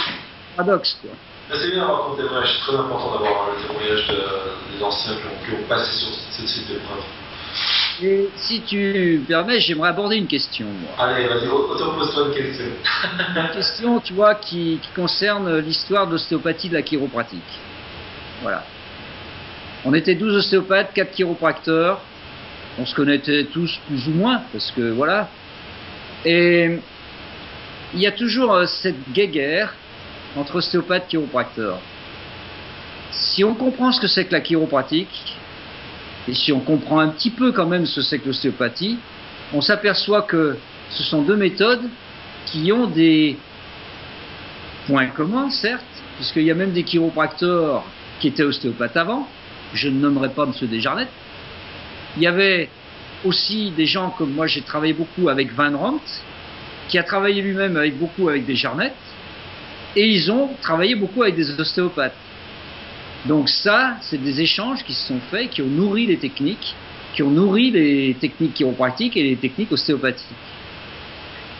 [0.56, 1.12] paradoxe, quoi.
[1.56, 2.16] C'est bien vrai.
[2.18, 6.08] C'est très important d'avoir le témoignage de, des anciens qui ont, qui ont, passé sur
[6.32, 7.04] cette site d'épreuve.
[8.02, 10.66] Et si tu permets, j'aimerais aborder une question.
[10.66, 10.90] Moi.
[10.98, 12.64] Allez, vas-y, auto-pose-toi une question.
[13.36, 17.42] une question, tu vois, qui, qui concerne l'histoire de l'ostéopathie de la chiropratique.
[18.42, 18.64] Voilà.
[19.84, 22.00] On était 12 ostéopathes, 4 chiropracteurs.
[22.78, 25.28] On se connaissait tous plus ou moins, parce que voilà.
[26.24, 26.78] Et
[27.92, 29.74] il y a toujours cette guéguerre
[30.36, 31.78] entre ostéopathes et chiropracteurs.
[33.12, 35.33] Si on comprend ce que c'est que la chiropratique,
[36.28, 38.98] et si on comprend un petit peu quand même ce que c'est que l'ostéopathie,
[39.52, 40.56] on s'aperçoit que
[40.90, 41.88] ce sont deux méthodes
[42.46, 43.36] qui ont des
[44.86, 45.84] points communs, certes,
[46.16, 47.84] puisqu'il y a même des chiropracteurs
[48.20, 49.28] qui étaient ostéopathes avant,
[49.74, 50.52] je ne nommerai pas M.
[50.68, 51.08] Desjarnettes.
[52.16, 52.68] Il y avait
[53.24, 56.00] aussi des gens comme moi, j'ai travaillé beaucoup avec Van Rant,
[56.88, 58.94] qui a travaillé lui-même avec beaucoup avec Desjarnettes,
[59.96, 62.16] et ils ont travaillé beaucoup avec des ostéopathes.
[63.26, 66.74] Donc ça, c'est des échanges qui se sont faits, qui ont nourri les techniques,
[67.14, 70.26] qui ont nourri les techniques chiropratiques et les techniques ostéopathiques.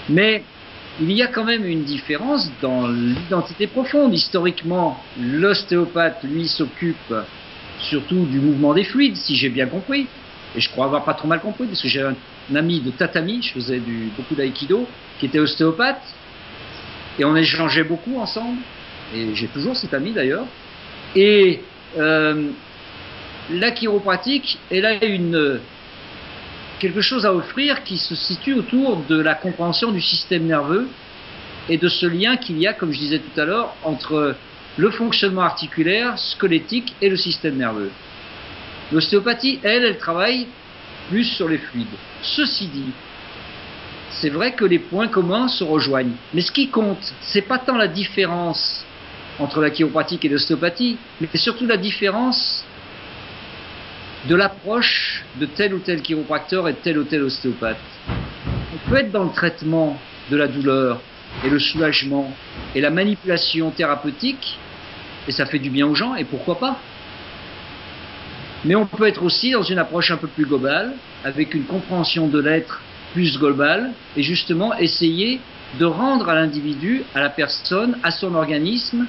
[0.09, 0.43] Mais
[1.01, 4.15] il y a quand même une différence dans l'identité profonde.
[4.15, 7.15] Historiquement, l'ostéopathe, lui, s'occupe
[7.81, 10.07] surtout du mouvement des fluides, si j'ai bien compris.
[10.57, 12.15] Et je crois avoir pas trop mal compris, parce que j'ai un,
[12.55, 14.87] ami de tatami, je faisais du, beaucoup d'aïkido,
[15.19, 16.03] qui était ostéopathe,
[17.19, 18.59] et on échangeait beaucoup ensemble,
[19.15, 20.47] et j'ai toujours cet ami d'ailleurs.
[21.15, 21.61] Et
[21.97, 22.51] euh,
[23.51, 24.99] la chiropratique, elle a
[26.81, 30.89] quelque chose à offrir qui se situe autour de la compréhension du système nerveux
[31.69, 34.35] et de ce lien qu'il y a, comme je disais tout à l'heure, entre
[34.77, 37.91] le fonctionnement articulaire, squelettique et le système nerveux.
[38.93, 40.47] L'ostéopathie, elle, elle travaille
[41.09, 41.87] plus sur les fluides.
[42.23, 42.93] Ceci dit,
[44.11, 46.15] c'est vrai que les points communs se rejoignent.
[46.33, 48.85] Mais ce qui compte, c'est pas tant la différence
[49.39, 52.65] entre la chiropratique et l'ostéopathie, mais surtout la différence
[54.29, 57.77] de l'approche de tel ou tel chiropracteur et de tel ou tel ostéopathe.
[58.09, 59.99] On peut être dans le traitement
[60.31, 61.01] de la douleur
[61.45, 62.33] et le soulagement
[62.75, 64.59] et la manipulation thérapeutique,
[65.29, 66.79] et ça fait du bien aux gens, et pourquoi pas
[68.65, 70.93] Mais on peut être aussi dans une approche un peu plus globale,
[71.25, 72.81] avec une compréhension de l'être
[73.13, 75.41] plus globale, et justement essayer
[75.79, 79.07] de rendre à l'individu, à la personne, à son organisme,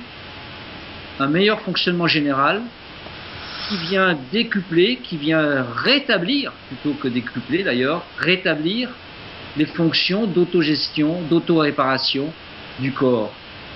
[1.19, 2.61] un meilleur fonctionnement général
[3.67, 8.89] qui vient décupler, qui vient rétablir, plutôt que décupler d'ailleurs, rétablir
[9.57, 12.31] les fonctions d'autogestion, d'auto-réparation
[12.79, 13.31] du corps.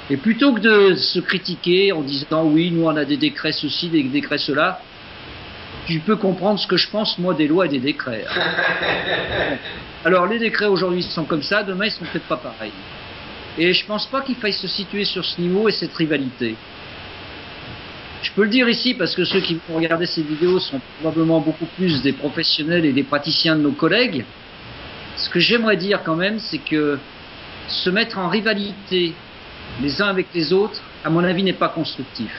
[0.09, 3.89] Et plutôt que de se critiquer en disant oui, nous on a des décrets ceci,
[3.89, 4.81] des décrets cela,
[5.89, 8.25] tu peux comprendre ce que je pense, moi, des lois et des décrets.
[10.05, 12.71] Alors, les décrets aujourd'hui sont comme ça, demain, ils sont peut-être pas pareils.
[13.57, 16.55] Et je pense pas qu'il faille se situer sur ce niveau et cette rivalité.
[18.21, 21.39] Je peux le dire ici parce que ceux qui vont regarder ces vidéos sont probablement
[21.39, 24.25] beaucoup plus des professionnels et des praticiens de nos collègues.
[25.17, 26.99] Ce que j'aimerais dire quand même, c'est que
[27.67, 29.13] se mettre en rivalité
[29.81, 32.31] les uns avec les autres, à mon avis, n'est pas constructif.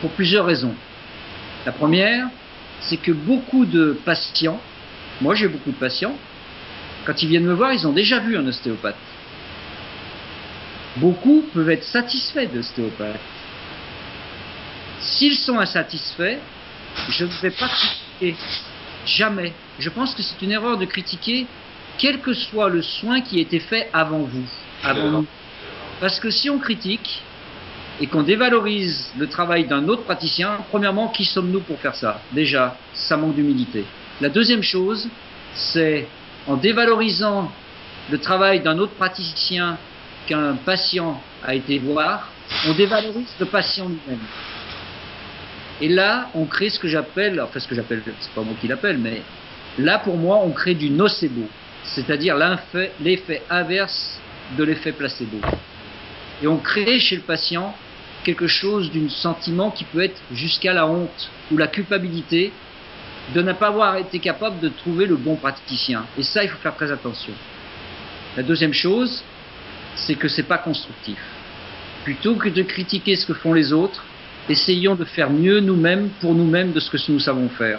[0.00, 0.74] Pour plusieurs raisons.
[1.66, 2.28] La première,
[2.80, 4.60] c'est que beaucoup de patients,
[5.20, 6.16] moi j'ai beaucoup de patients,
[7.04, 8.96] quand ils viennent me voir, ils ont déjà vu un ostéopathe.
[10.96, 13.20] Beaucoup peuvent être satisfaits d'ostéopathe.
[15.00, 16.38] S'ils sont insatisfaits,
[17.08, 18.36] je ne vais pas critiquer.
[19.06, 19.54] Jamais.
[19.78, 21.46] Je pense que c'est une erreur de critiquer
[21.96, 24.48] quel que soit le soin qui a été fait avant vous,
[24.82, 25.26] avant nous.
[26.00, 27.22] Parce que si on critique
[28.00, 32.20] et qu'on dévalorise le travail d'un autre praticien, premièrement, qui sommes-nous pour faire ça?
[32.32, 33.84] Déjà, ça manque d'humilité.
[34.20, 35.08] La deuxième chose,
[35.54, 36.06] c'est
[36.46, 37.52] en dévalorisant
[38.10, 39.76] le travail d'un autre praticien
[40.26, 42.28] qu'un patient a été voir,
[42.66, 44.20] on dévalorise le patient lui-même.
[45.80, 48.68] Et là, on crée ce que j'appelle, enfin ce que j'appelle, c'est pas moi qui
[48.68, 49.22] l'appelle, mais
[49.78, 51.48] là pour moi, on crée du nocebo,
[51.84, 52.36] c'est-à-dire
[53.00, 54.20] l'effet inverse
[54.56, 55.38] de l'effet placebo.
[56.42, 57.74] Et on crée chez le patient
[58.24, 62.52] quelque chose d'un sentiment qui peut être jusqu'à la honte ou la culpabilité
[63.34, 66.04] de ne pas avoir été capable de trouver le bon praticien.
[66.18, 67.32] Et ça, il faut faire très attention.
[68.36, 69.22] La deuxième chose,
[69.94, 71.18] c'est que c'est pas constructif.
[72.04, 74.02] Plutôt que de critiquer ce que font les autres,
[74.48, 77.78] essayons de faire mieux nous-mêmes pour nous-mêmes de ce que nous savons faire.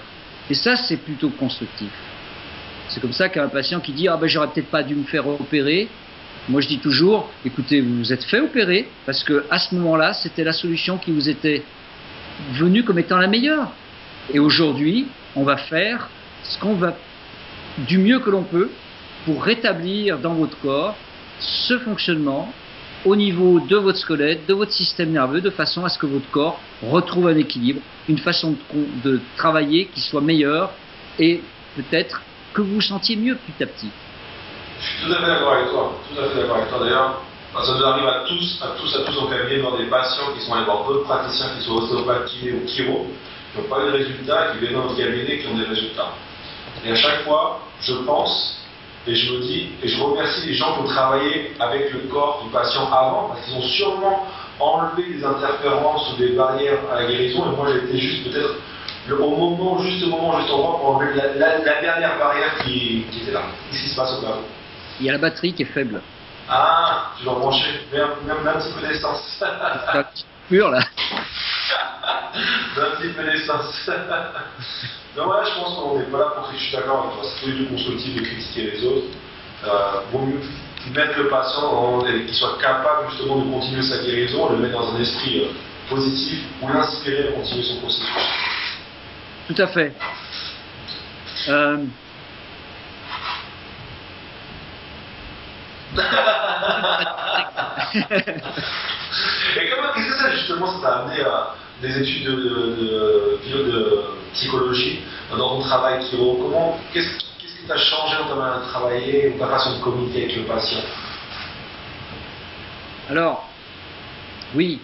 [0.50, 1.92] Et ça, c'est plutôt constructif.
[2.90, 5.26] C'est comme ça qu'un patient qui dit ah ben j'aurais peut-être pas dû me faire
[5.28, 5.88] opérer.
[6.50, 10.14] Moi je dis toujours écoutez vous vous êtes fait opérer parce que à ce moment-là
[10.14, 11.64] c'était la solution qui vous était
[12.54, 13.72] venue comme étant la meilleure.
[14.34, 16.10] Et aujourd'hui on va faire
[16.44, 16.96] ce qu'on va
[17.88, 18.70] du mieux que l'on peut
[19.26, 20.96] pour rétablir dans votre corps
[21.40, 22.52] ce fonctionnement
[23.06, 26.30] au niveau de votre squelette, de votre système nerveux, de façon à ce que votre
[26.30, 28.56] corps retrouve un équilibre, une façon
[29.04, 30.72] de, travailler qui soit meilleure
[31.18, 31.42] et
[31.76, 32.22] peut-être
[32.54, 33.90] que vous vous sentiez mieux petit à petit.
[34.82, 37.22] Je suis tout à fait d'accord avec toi, tout à fait d'accord avec toi d'ailleurs.
[37.54, 40.44] Ça nous arrive à tous, à tous, à tous au cabinet, voir des patients qui
[40.44, 43.06] sont allés voir d'autres praticiens qui sont ostéopathes, ou chiro,
[43.54, 46.14] qui n'ont pas eu de résultats qui viennent dans notre cabinet qui ont des résultats.
[46.86, 48.58] Et à chaque fois, je pense
[49.08, 52.44] et je me dis, et je remercie les gens qui ont travaillé avec le corps
[52.44, 54.28] du patient avant, parce qu'ils ont sûrement
[54.60, 58.56] enlevé des interférences ou des barrières à la guérison, et moi été juste peut-être
[59.20, 63.32] au moment, juste au moment, juste au moment pour enlever la, dernière barrière qui, était
[63.32, 63.42] là.
[63.72, 64.38] Qu'est-ce qui se passe au cas
[65.02, 66.00] Il y a la batterie qui est faible.
[66.48, 69.44] Ah, tu dois brancher, même, même un petit peu d'essence.
[70.04, 70.78] petit pur là.
[72.36, 73.90] un petit peu d'essence.
[75.18, 77.24] Non, voilà, je pense qu'on n'est pas là pour critiquer, je suis d'accord avec toi,
[77.24, 79.08] c'est plus du constructif de critiquer les autres.
[79.66, 80.40] Euh, vaut mieux
[80.94, 85.02] mettre le patient qu'il soit capable justement de continuer sa guérison, le mettre dans un
[85.02, 85.48] esprit euh,
[85.90, 88.08] positif ou l'inspirer à continuer son processus.
[89.48, 89.96] Tout à fait.
[91.50, 91.86] Euh...
[99.58, 105.02] Et comment, qu'est-ce que ça justement, ça t'a amené à des études de, de, psychologie
[105.32, 109.48] dans ton travail Comment, qu'est-ce, qui t'a changé dans ta manière de travailler ou ta
[109.48, 110.80] façon de communiquer avec le patient?
[113.10, 113.50] Alors,
[114.56, 114.80] oui,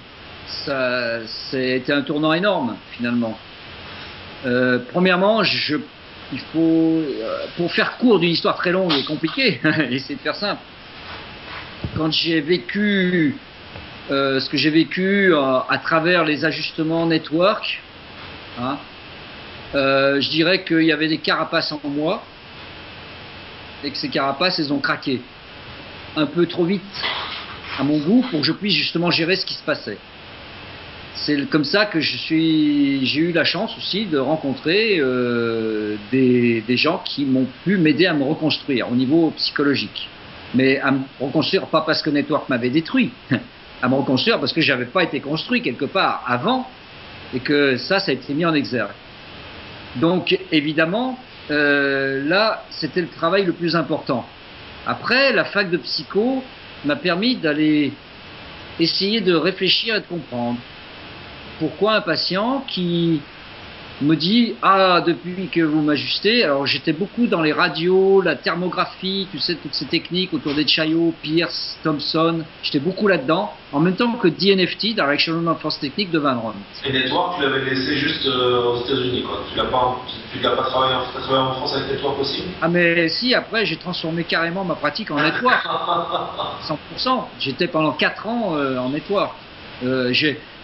[0.47, 1.19] ça,
[1.53, 3.37] été un tournant énorme finalement.
[4.45, 10.15] Euh, premièrement, il faut, euh, pour faire court d'une histoire très longue et compliquée, essayer
[10.15, 10.61] de faire simple.
[11.95, 13.35] Quand j'ai vécu
[14.09, 17.81] euh, ce que j'ai vécu euh, à travers les ajustements network,
[18.57, 18.77] hein,
[19.75, 22.23] euh, je dirais qu'il y avait des carapaces en moi
[23.83, 25.19] et que ces carapaces, elles ont craqué
[26.15, 26.81] un peu trop vite
[27.77, 29.97] à mon goût pour que je puisse justement gérer ce qui se passait.
[31.15, 35.01] C'est comme ça que j'ai eu la chance aussi de rencontrer
[36.11, 40.07] des gens qui m'ont pu m'aider à me reconstruire au niveau psychologique.
[40.53, 43.11] Mais à me reconstruire pas parce que Network m'avait détruit,
[43.81, 46.67] à me reconstruire parce que j'avais pas été construit quelque part avant
[47.33, 48.91] et que ça, ça a été mis en exergue.
[49.97, 51.19] Donc évidemment,
[51.51, 54.25] euh, là, c'était le travail le plus important.
[54.85, 56.43] Après, la fac de psycho
[56.85, 57.91] m'a permis d'aller
[58.79, 60.59] essayer de réfléchir et de comprendre
[61.59, 63.21] pourquoi un patient qui
[64.01, 69.27] me dit ah depuis que vous m'ajustez alors j'étais beaucoup dans les radios la thermographie
[69.31, 73.95] tu sais toutes ces techniques autour des Chaillot Pierce Thompson j'étais beaucoup là-dedans en même
[73.95, 76.53] temps que DNFT Directional Force Technique de Van Ron
[76.85, 79.41] et Network tu l'avais laissé juste euh, aux États-Unis quoi.
[79.51, 79.97] Tu l'as pas
[80.31, 83.65] tu l'as pas travaillé en, travaillé en France avec Network aussi ah mais si après
[83.65, 85.65] j'ai transformé carrément ma pratique en Network
[86.99, 89.33] 100% j'étais pendant 4 ans euh, en Network
[89.83, 90.13] euh,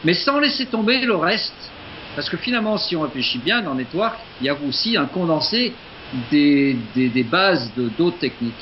[0.04, 1.72] mais sans laisser tomber le reste
[2.16, 5.74] parce que finalement, si on réfléchit bien dans Network, il y a aussi un condensé
[6.32, 8.53] des, des, bases de d'autres techniques.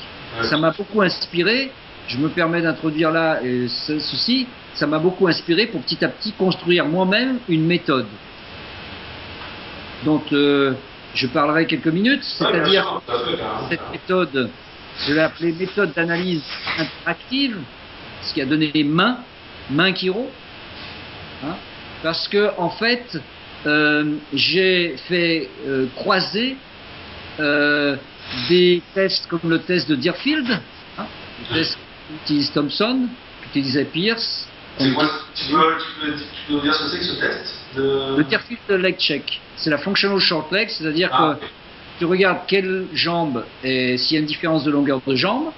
[0.42, 1.70] Ça m'a beaucoup inspiré.
[2.08, 4.46] Je me permets d'introduire là euh, ceci.
[4.74, 8.06] Ça m'a beaucoup inspiré pour petit à petit construire moi-même une méthode.
[10.04, 10.72] Donc, euh,
[11.14, 12.24] je parlerai quelques minutes.
[12.24, 13.02] C'est-à-dire,
[13.68, 14.50] cette méthode,
[15.06, 16.42] je l'ai appelée méthode d'analyse
[16.78, 17.58] interactive,
[18.22, 19.18] ce qui a donné main,
[19.70, 20.30] main Kiro.
[21.44, 21.56] Hein,
[22.02, 23.20] parce que, en fait,
[23.66, 26.56] euh, j'ai fait euh, croiser
[27.38, 27.96] euh,
[28.48, 30.50] des tests comme le test de Deerfield,
[30.98, 31.06] hein,
[31.50, 33.08] le test qu'utilise Thompson,
[33.42, 34.48] qu'utilisait Pierce.
[34.78, 35.00] tu, peux,
[35.34, 36.14] tu, peux,
[36.50, 38.16] nous dire ce que c'est que ce test de...
[38.16, 39.40] Le Deerfield leg check.
[39.56, 41.46] C'est la functional short leg, c'est-à-dire ah, que
[41.98, 45.52] tu regardes quelle jambe et s'il y a une différence de longueur de jambe,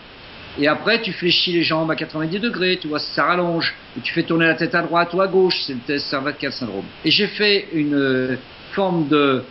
[0.58, 3.74] et après, tu fléchis les jambes à 90 degrés, tu vois, ça rallonge.
[3.98, 6.52] Et tu fais tourner la tête à droite ou à gauche, c'est le test cervical
[6.52, 6.84] syndrome.
[7.04, 8.36] Et j'ai fait une euh,
[8.72, 9.42] forme de...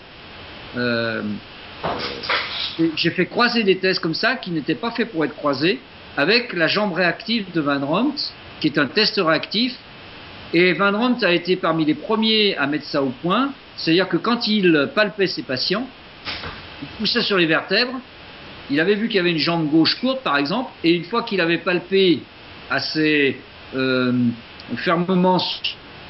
[0.77, 1.21] Euh,
[2.95, 5.79] j'ai fait croiser des tests comme ça qui n'étaient pas faits pour être croisés
[6.15, 8.15] avec la jambe réactive de Van Romt,
[8.61, 9.75] qui est un test réactif.
[10.53, 13.51] Et Van Romt a été parmi les premiers à mettre ça au point.
[13.75, 15.87] C'est-à-dire que quand il palpait ses patients,
[16.81, 17.99] il poussait sur les vertèbres
[18.69, 21.23] il avait vu qu'il y avait une jambe gauche courte, par exemple, et une fois
[21.23, 22.19] qu'il avait palpé
[22.69, 23.37] assez
[23.75, 24.13] euh,
[24.77, 25.41] fermement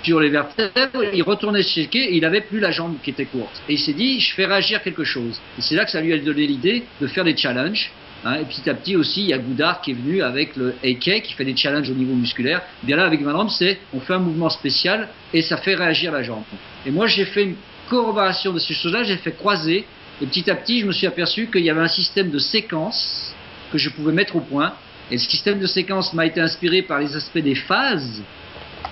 [0.03, 3.61] sur les vertèbres, il retournait checker et il n'avait plus la jambe qui était courte.
[3.69, 5.39] Et il s'est dit, je fais réagir quelque chose.
[5.57, 7.91] Et c'est là que ça lui a donné l'idée de faire des challenges.
[8.25, 8.35] Hein.
[8.39, 11.23] et petit à petit aussi, il y a Goudard qui est venu avec le AK
[11.23, 12.61] qui fait des challenges au niveau musculaire.
[12.81, 16.23] bien là, avec Van c'est on fait un mouvement spécial et ça fait réagir la
[16.23, 16.43] jambe.
[16.85, 17.55] Et moi, j'ai fait une
[17.89, 19.85] corroboration de ces choses-là, j'ai fait croiser
[20.21, 23.33] et petit à petit, je me suis aperçu qu'il y avait un système de séquence
[23.71, 24.73] que je pouvais mettre au point.
[25.09, 28.21] Et le système de séquence m'a été inspiré par les aspects des phases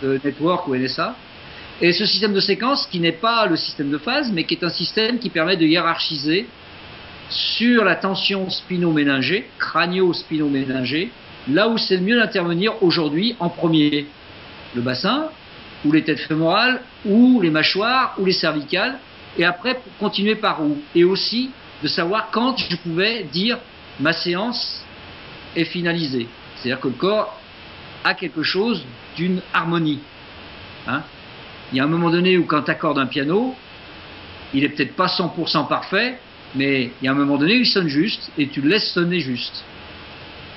[0.01, 1.15] de Network ou NSA.
[1.79, 4.63] Et ce système de séquence, qui n'est pas le système de phase, mais qui est
[4.63, 6.47] un système qui permet de hiérarchiser
[7.29, 11.11] sur la tension spino-méningée, crânio-spino-méningée,
[11.49, 14.05] là où c'est le mieux d'intervenir aujourd'hui en premier.
[14.75, 15.29] Le bassin,
[15.85, 18.99] ou les têtes fémorales, ou les mâchoires, ou les cervicales,
[19.37, 21.51] et après continuer par où Et aussi
[21.81, 23.57] de savoir quand je pouvais dire
[23.99, 24.83] ma séance
[25.55, 26.27] est finalisée.
[26.55, 27.39] C'est-à-dire que le corps
[28.03, 28.83] a quelque chose
[29.15, 29.99] d'une harmonie.
[30.87, 31.03] Hein
[31.71, 33.55] il y a un moment donné où quand tu accordes un piano,
[34.53, 36.19] il est peut-être pas 100% parfait,
[36.55, 38.91] mais il y a un moment donné où il sonne juste et tu le laisses
[38.91, 39.63] sonner juste.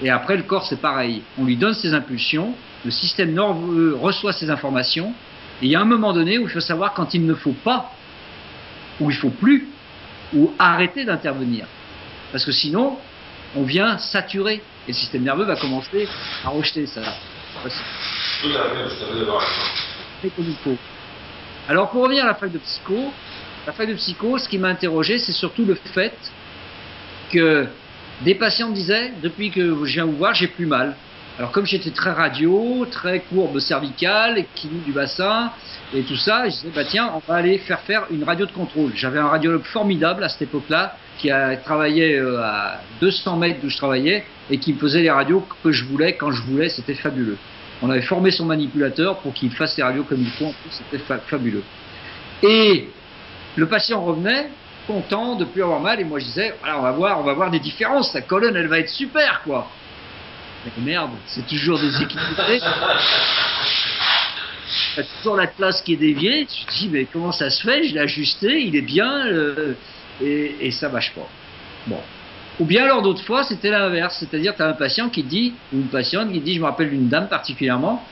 [0.02, 1.22] Et après, le corps, c'est pareil.
[1.38, 2.54] On lui donne ses impulsions,
[2.84, 5.14] le système nerveux reçoit ses informations,
[5.62, 7.52] et il y a un moment donné où il faut savoir quand il ne faut
[7.52, 7.93] pas
[9.00, 9.68] où il faut plus,
[10.34, 11.66] ou arrêter d'intervenir.
[12.32, 12.98] Parce que sinon,
[13.56, 16.08] on vient saturer et le système nerveux va commencer
[16.44, 17.02] à rejeter ça.
[21.68, 23.12] Alors pour revenir à la fac de psycho,
[23.66, 26.16] la fac de psycho, ce qui m'a interrogé, c'est surtout le fait
[27.32, 27.66] que
[28.22, 30.96] des patients disaient, depuis que je viens vous voir, j'ai plus mal.
[31.36, 35.50] Alors comme j'étais très radio, très courbe cervicale, équilibre du bassin
[35.92, 38.52] et tout ça, je disais bah tiens, on va aller faire faire une radio de
[38.52, 38.92] contrôle.
[38.94, 43.68] J'avais un radiologue formidable à cette époque-là qui a travaillé euh, à 200 mètres d'où
[43.68, 46.94] je travaillais et qui me faisait les radios que je voulais quand je voulais, c'était
[46.94, 47.38] fabuleux.
[47.82, 51.64] On avait formé son manipulateur pour qu'il fasse les radios comme il faut, c'était fabuleux.
[52.44, 52.90] Et
[53.56, 54.50] le patient revenait
[54.86, 57.32] content de plus avoir mal et moi je disais voilà on va voir on va
[57.32, 59.68] voir des différences, sa colonne elle va être super quoi.
[60.78, 62.60] Merde, c'est toujours déséquilibré.
[64.96, 66.46] a toujours la classe qui est déviée.
[66.46, 67.84] Tu te dis, mais comment ça se fait?
[67.84, 69.26] Je l'ai ajusté, il est bien,
[70.22, 71.28] et, et, ça marche pas.
[71.86, 72.00] Bon.
[72.60, 74.16] Ou bien alors d'autres fois, c'était l'inverse.
[74.18, 76.90] C'est-à-dire, tu as un patient qui dit, ou une patiente qui dit, je me rappelle
[76.90, 78.04] d'une dame particulièrement,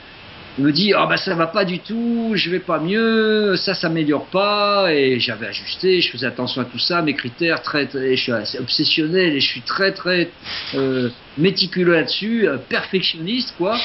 [0.58, 3.72] il me dit, ah ben ça va pas du tout, je vais pas mieux, ça
[3.72, 8.14] s'améliore pas, et j'avais ajusté, je faisais attention à tout ça, mes critères, très, je
[8.16, 10.30] suis assez obsessionnel et je suis très très
[10.74, 13.78] euh, méticuleux là-dessus, euh, perfectionniste quoi.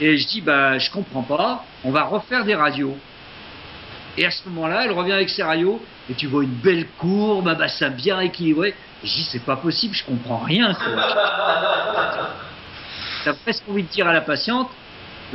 [0.00, 2.96] Et je dis, bah je comprends pas, on va refaire des radios.
[4.18, 5.80] Et à ce moment-là, elle revient avec ses radios,
[6.10, 8.74] et tu vois une belle courbe, un bassin bien équilibré.
[9.04, 10.76] je dis, c'est pas possible, je comprends rien.
[13.24, 14.68] T'as presque envie de dire à la patiente,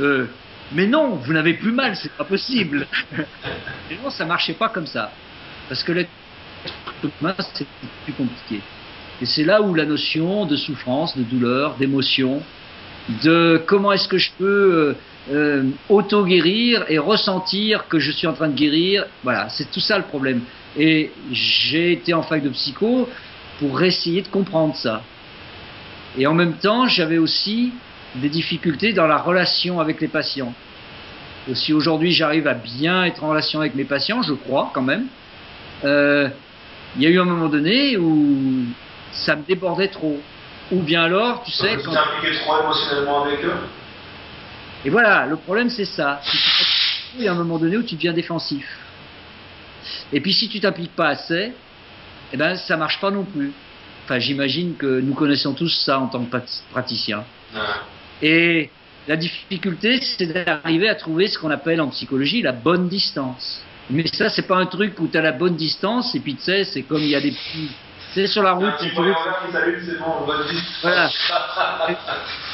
[0.00, 0.26] euh,
[0.72, 2.86] mais non, vous n'avez plus mal, c'est pas possible.
[3.90, 5.12] Et non, ça marchait pas comme ça.
[5.68, 6.10] Parce que l'être
[7.20, 7.66] humain, c'est
[8.04, 8.60] plus compliqué.
[9.20, 12.42] Et c'est là où la notion de souffrance, de douleur, d'émotion,
[13.24, 14.94] de comment est-ce que je peux euh,
[15.32, 19.98] euh, auto-guérir et ressentir que je suis en train de guérir, voilà, c'est tout ça
[19.98, 20.42] le problème.
[20.78, 23.08] Et j'ai été en fac de psycho
[23.58, 25.02] pour essayer de comprendre ça.
[26.16, 27.72] Et en même temps, j'avais aussi
[28.16, 30.52] des difficultés dans la relation avec les patients.
[31.54, 35.06] Si aujourd'hui j'arrive à bien être en relation avec mes patients, je crois quand même,
[35.84, 36.28] euh,
[36.96, 38.64] il y a eu un moment donné où
[39.12, 40.20] ça me débordait trop.
[40.70, 41.78] Ou bien alors, tu sais...
[41.82, 41.92] quand...
[42.20, 43.54] Tu trop émotionnellement avec eux?
[44.84, 46.20] Et voilà, le problème c'est ça.
[47.16, 48.66] Il y a un moment donné où tu deviens défensif.
[50.12, 51.52] Et puis si tu t'appliques pas assez,
[52.32, 53.52] eh ben ça marche pas non plus.
[54.04, 56.36] Enfin, j'imagine que nous connaissons tous ça en tant que
[56.70, 57.24] praticiens.
[58.22, 58.70] Et
[59.06, 63.64] la difficulté, c'est d'arriver à trouver ce qu'on appelle en psychologie la bonne distance.
[63.90, 66.42] Mais ça, c'est pas un truc où tu as la bonne distance et puis tu
[66.42, 67.70] sais, c'est comme il y a des petits.
[68.12, 69.12] Tu sais, sur la route, tu peux.
[70.82, 71.10] Voilà.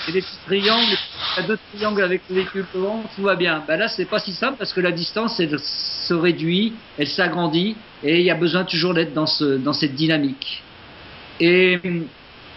[0.08, 0.96] Et des petits triangles,
[1.34, 3.62] tu as deux triangles avec le véhicule devant, tout va bien.
[3.66, 7.76] Ben là, c'est pas si simple parce que la distance, elle se réduit, elle s'agrandit
[8.02, 10.62] et il y a besoin toujours d'être dans, ce, dans cette dynamique.
[11.40, 11.80] Et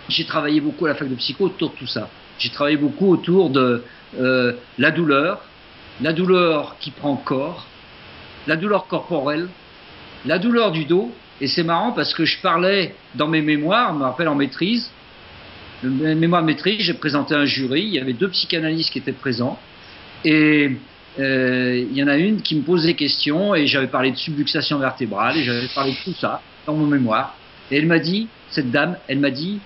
[0.08, 2.10] j'ai travaillé beaucoup à la fac de psycho autour de tout ça.
[2.39, 3.83] J'ai travaillé beaucoup autour de
[4.19, 5.41] euh, la douleur,
[6.01, 7.67] la douleur qui prend corps,
[8.45, 9.47] la douleur corporelle,
[10.25, 11.11] la douleur du dos.
[11.41, 14.89] Et c'est marrant parce que je parlais dans mes mémoires, je me rappelle en maîtrise,
[15.83, 19.59] mémoire maîtrise, j'ai présenté un jury, il y avait deux psychanalystes qui étaient présents.
[20.25, 20.71] Et
[21.19, 24.17] euh, il y en a une qui me posait des questions et j'avais parlé de
[24.17, 27.35] subluxation vertébrale et j'avais parlé de tout ça dans mon mémoire.
[27.71, 29.59] Et elle m'a dit, cette dame, elle m'a dit,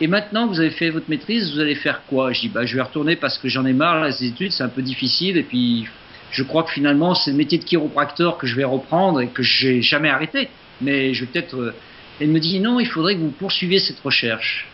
[0.00, 2.64] et maintenant que vous avez fait votre maîtrise, vous allez faire quoi Je dis, bah,
[2.64, 5.36] je vais retourner parce que j'en ai marre, les études, c'est un peu difficile.
[5.36, 5.88] Et puis,
[6.30, 9.42] je crois que finalement, c'est le métier de chiropracteur que je vais reprendre et que
[9.42, 10.48] j'ai jamais arrêté.
[10.80, 11.56] Mais je vais peut-être.
[11.56, 11.74] Euh,
[12.20, 14.68] elle me dit, non, il faudrait que vous poursuiviez cette recherche.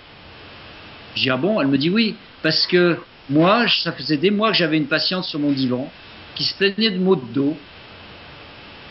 [1.15, 1.61] Je dis, ah bon?
[1.61, 2.99] Elle me dit, oui, parce que
[3.31, 5.91] moi, ça faisait des mois que j'avais une patiente sur mon divan
[6.35, 7.57] qui se plaignait de maux de dos.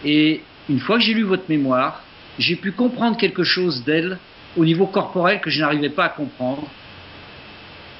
[0.04, 2.04] Et une fois que j'ai lu votre mémoire,
[2.40, 4.18] j'ai pu comprendre quelque chose d'elle
[4.58, 6.64] au niveau corporel que je n'arrivais pas à comprendre.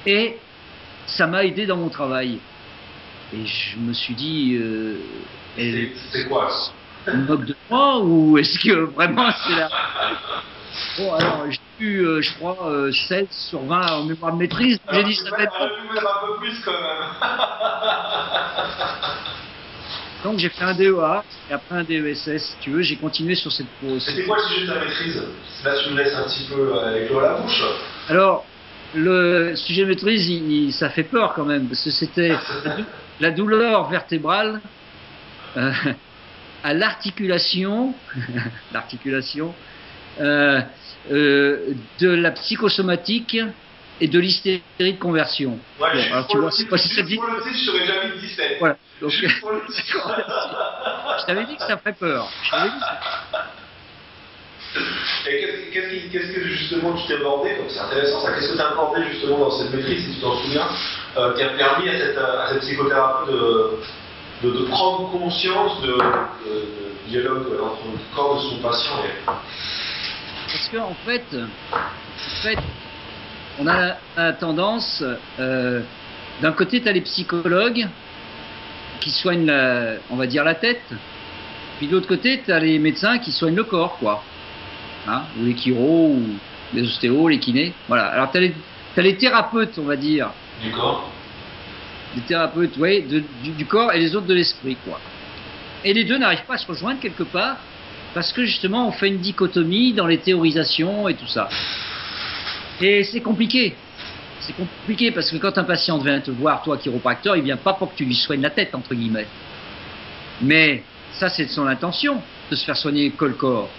[0.06, 0.38] Et
[1.06, 2.38] ça m'a aidé dans mon travail.
[3.32, 4.56] Et je me suis dit.
[4.60, 4.98] Euh,
[5.56, 6.50] c'est quoi
[7.06, 9.68] Une moque de moi ou est-ce que vraiment c'est là
[10.98, 12.56] Bon, alors j'ai eu, euh, je crois,
[13.08, 14.78] 16 euh, sur 20 en mémoire de maîtrise.
[14.92, 15.54] J'ai dit ça va être.
[15.60, 16.80] un peu plus quand même.
[20.24, 23.52] Donc j'ai fait un DEA et après un DESS, si tu veux, j'ai continué sur
[23.52, 24.02] cette pause.
[24.02, 25.22] C'était quoi le sujet de ta maîtrise?
[25.62, 27.62] Là, tu me laisses un petit peu euh, avec l'eau à la bouche.
[28.08, 28.46] Alors,
[28.94, 32.34] le sujet de maîtrise, ça fait peur quand même, parce que c'était
[33.20, 34.62] la douleur vertébrale
[35.58, 35.70] euh,
[36.62, 37.94] à l'articulation,
[38.72, 39.54] l'articulation
[40.22, 40.62] euh,
[41.10, 43.36] de la psychosomatique
[44.00, 45.58] et de l'hystérie de conversion.
[45.80, 47.18] Ouais, bon, alors, tu vois, c'est pas si ça dit.
[47.18, 48.56] Je serais jamais dit 17.
[48.58, 48.76] Voilà.
[49.00, 49.26] Donc, je
[51.26, 52.28] t'avais dit que ça ferait peur.
[55.26, 58.32] Et qu'est-ce, que justement tu t'es abordé C'est intéressant ça.
[58.32, 60.68] Qu'est-ce que tu as abordé justement dans cette maîtrise, si tu t'en souviens,
[61.16, 63.78] euh, qui a permis à cette, à cette psychothérapeute de,
[64.42, 69.24] de, de, prendre conscience de, de, dialogue entre le corps de son patient et.
[69.26, 71.24] Parce qu'en en fait,
[71.72, 72.58] en fait,
[73.60, 75.02] on a la, tendance,
[75.38, 75.80] euh,
[76.42, 77.86] d'un côté, tu as les psychologues
[79.00, 80.82] qui soignent, la, on va dire, la tête,
[81.78, 84.22] puis de l'autre côté, tu as les médecins qui soignent le corps, quoi.
[85.06, 86.22] Hein, ou les chiro, ou
[86.72, 87.72] les ostéos, les kinés.
[87.88, 88.06] Voilà.
[88.06, 90.30] Alors, tu as, les thérapeutes, on va dire.
[90.62, 91.10] Du corps
[92.16, 95.00] Les thérapeutes, oui, du, du, corps et les autres de l'esprit, quoi.
[95.84, 97.56] Et les deux n'arrivent pas à se rejoindre quelque part
[98.14, 101.48] parce que justement, on fait une dichotomie dans les théorisations et tout ça.
[102.80, 103.74] Et c'est compliqué.
[104.40, 107.74] C'est compliqué parce que quand un patient vient te voir, toi, chiropracteur, il vient pas
[107.74, 109.26] pour que tu lui soignes la tête, entre guillemets.
[110.42, 112.20] Mais ça, c'est son intention,
[112.50, 113.70] de se faire soigner que le corps.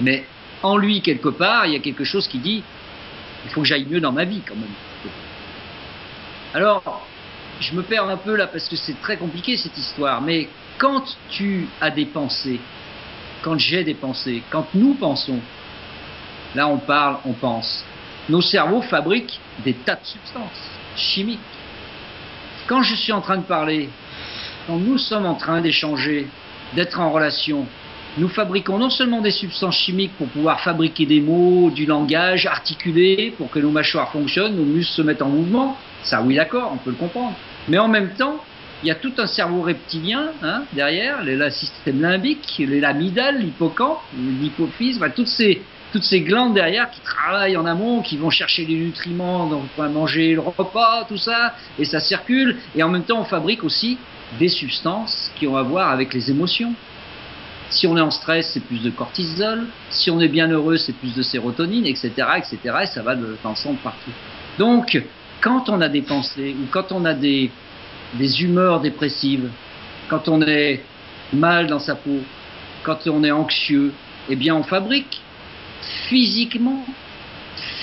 [0.00, 0.24] Mais
[0.62, 2.62] en lui, quelque part, il y a quelque chose qui dit
[3.44, 4.64] il faut que j'aille mieux dans ma vie, quand même.
[6.54, 7.06] Alors,
[7.60, 11.04] je me perds un peu là parce que c'est très compliqué cette histoire, mais quand
[11.30, 12.60] tu as des pensées,
[13.42, 15.40] quand j'ai des pensées, quand nous pensons,
[16.54, 17.84] là on parle, on pense,
[18.28, 21.38] nos cerveaux fabriquent des tas de substances chimiques.
[22.66, 23.88] Quand je suis en train de parler,
[24.66, 26.26] quand nous sommes en train d'échanger,
[26.74, 27.66] d'être en relation,
[28.16, 33.34] nous fabriquons non seulement des substances chimiques pour pouvoir fabriquer des mots, du langage, articuler,
[33.36, 36.76] pour que nos mâchoires fonctionnent, nos muscles se mettent en mouvement, ça oui d'accord, on
[36.76, 37.34] peut le comprendre.
[37.68, 38.42] Mais en même temps,
[38.82, 45.00] il y a tout un cerveau reptilien hein, derrière, le système limbique, l'amygdale, l'hippocampe, l'hypophyse,
[45.16, 45.62] toutes ces
[45.94, 49.82] toutes ces glandes derrière qui travaillent en amont, qui vont chercher les nutriments, donc on
[49.82, 52.56] va manger le repas, tout ça, et ça circule.
[52.74, 53.96] Et en même temps, on fabrique aussi
[54.40, 56.74] des substances qui ont à voir avec les émotions.
[57.70, 59.68] Si on est en stress, c'est plus de cortisol.
[59.88, 62.58] Si on est bien heureux, c'est plus de sérotonine, etc., etc.
[62.82, 64.10] Et ça va de, dans partout.
[64.58, 65.00] Donc,
[65.40, 67.52] quand on a des pensées ou quand on a des
[68.42, 69.48] humeurs dépressives,
[70.08, 70.82] quand on est
[71.32, 72.18] mal dans sa peau,
[72.82, 73.92] quand on est anxieux,
[74.28, 75.20] eh bien, on fabrique
[76.08, 76.84] physiquement,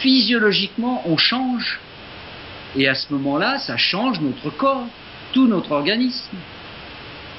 [0.02, 1.80] physiologiquement, on change.
[2.76, 4.88] Et à ce moment-là, ça change notre corps,
[5.34, 6.38] tout notre organisme.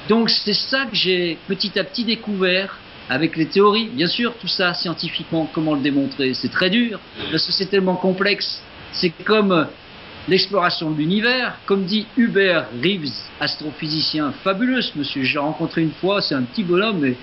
[0.09, 2.77] Donc c'est ça que j'ai petit à petit découvert
[3.09, 3.87] avec les théories.
[3.87, 6.99] Bien sûr, tout ça scientifiquement, comment le démontrer C'est très dur,
[7.31, 8.61] parce que c'est tellement complexe.
[8.91, 9.67] C'est comme
[10.27, 15.23] l'exploration de l'univers, comme dit Hubert Reeves, astrophysicien fabuleux, monsieur.
[15.23, 17.15] J'ai rencontré une fois, c'est un petit bonhomme, mais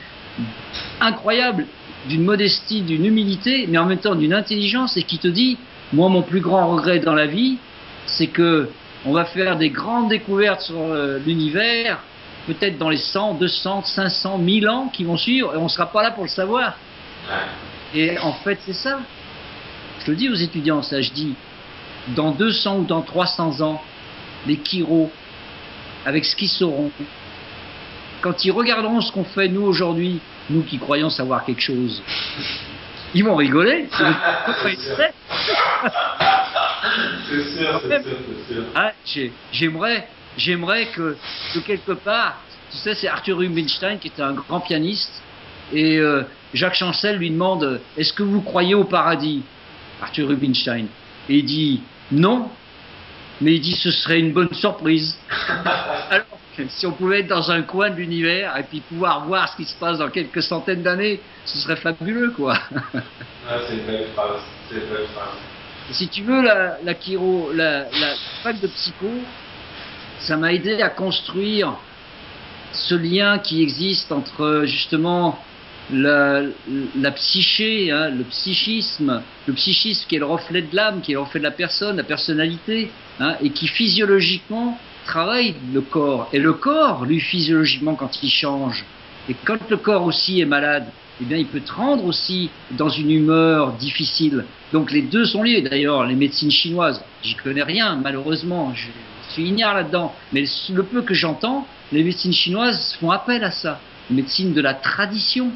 [1.01, 1.67] incroyable
[2.09, 5.59] d'une modestie, d'une humilité, mais en même temps d'une intelligence et qui te dit,
[5.93, 7.59] moi mon plus grand regret dans la vie,
[8.07, 8.69] c'est que
[9.05, 12.01] on va faire des grandes découvertes sur euh, l'univers,
[12.47, 15.87] peut-être dans les 100, 200, 500, 1000 ans qui vont suivre, et on ne sera
[15.87, 16.77] pas là pour le savoir.
[17.95, 19.01] Et en fait, c'est ça.
[20.05, 21.35] Je le dis aux étudiants, ça, je dis,
[22.09, 23.83] dans 200 ou dans 300 ans,
[24.47, 25.11] les Kiro,
[26.05, 26.91] avec ce qu'ils sauront,
[28.21, 30.21] quand ils regarderont ce qu'on fait nous aujourd'hui,
[30.51, 32.03] nous qui croyons savoir quelque chose,
[33.15, 33.89] ils vont rigoler.
[33.99, 34.03] c'est
[37.43, 38.65] sûr, c'est sûr, c'est sûr.
[38.75, 38.93] Ah,
[39.53, 41.17] j'aimerais, j'aimerais que,
[41.67, 42.41] quelque part,
[42.71, 45.23] tu sais, c'est Arthur Rubinstein qui était un grand pianiste,
[45.73, 46.23] et euh,
[46.53, 49.43] Jacques Chancel lui demande Est-ce que vous croyez au paradis?
[50.03, 50.87] Arthur Rubinstein.
[51.29, 52.51] Et il dit Non,
[53.41, 55.17] mais il dit Ce serait une bonne surprise.
[56.11, 59.57] Alors, si on pouvait être dans un coin de l'univers et puis pouvoir voir ce
[59.57, 62.59] qui se passe dans quelques centaines d'années, ce serait fabuleux, quoi.
[63.53, 64.43] Ah, c'est une belle phrase.
[64.69, 65.35] C'est une belle phrase.
[65.91, 66.95] Si tu veux, la, la,
[67.55, 69.11] la, la fac de psycho,
[70.21, 71.75] ça m'a aidé à construire
[72.73, 75.43] ce lien qui existe entre justement
[75.93, 76.43] la,
[76.97, 81.15] la psyché, hein, le psychisme, le psychisme qui est le reflet de l'âme, qui est
[81.15, 86.29] le reflet de la personne, la personnalité, hein, et qui physiologiquement travaille le corps.
[86.33, 88.85] Et le corps, lui, physiologiquement, quand il change,
[89.29, 90.87] et quand le corps aussi est malade,
[91.21, 94.45] eh bien, il peut te rendre aussi dans une humeur difficile.
[94.73, 95.61] Donc les deux sont liés.
[95.61, 98.89] D'ailleurs, les médecines chinoises, j'y connais rien, malheureusement, je
[99.33, 100.15] suis ignare là-dedans.
[100.33, 103.81] Mais le peu que j'entends, les médecines chinoises font appel à ça.
[104.09, 105.51] Médecine de la tradition,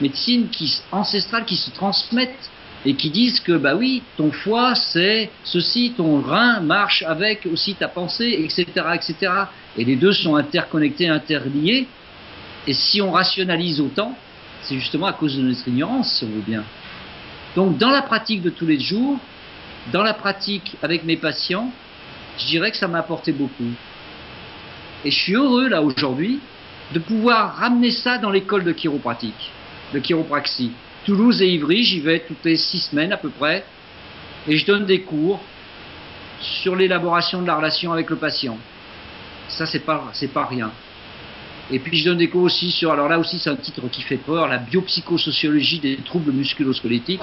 [0.00, 2.50] médecine qui, ancestrale qui se transmettent
[2.86, 7.74] et qui disent que bah oui, ton foie c'est ceci, ton rein marche avec aussi
[7.74, 9.32] ta pensée, etc., etc.
[9.76, 11.86] Et les deux sont interconnectés, interliés.
[12.66, 14.16] Et si on rationalise autant,
[14.62, 16.64] c'est justement à cause de notre ignorance, si on veut bien.
[17.56, 19.18] Donc dans la pratique de tous les jours,
[19.92, 21.70] dans la pratique avec mes patients,
[22.38, 23.72] je dirais que ça m'a apporté beaucoup.
[25.04, 26.40] Et je suis heureux là aujourd'hui
[26.92, 29.50] de pouvoir ramener ça dans l'école de chiropratique,
[29.92, 30.72] de chiropraxie.
[31.04, 33.64] Toulouse et Ivry, j'y vais toutes les six semaines à peu près,
[34.48, 35.40] et je donne des cours
[36.40, 38.58] sur l'élaboration de la relation avec le patient.
[39.48, 40.70] Ça, c'est pas, c'est pas rien.
[41.70, 44.02] Et puis je donne des cours aussi sur, alors là aussi c'est un titre qui
[44.02, 47.20] fait peur, la biopsychosociologie des troubles musculo-squelettiques.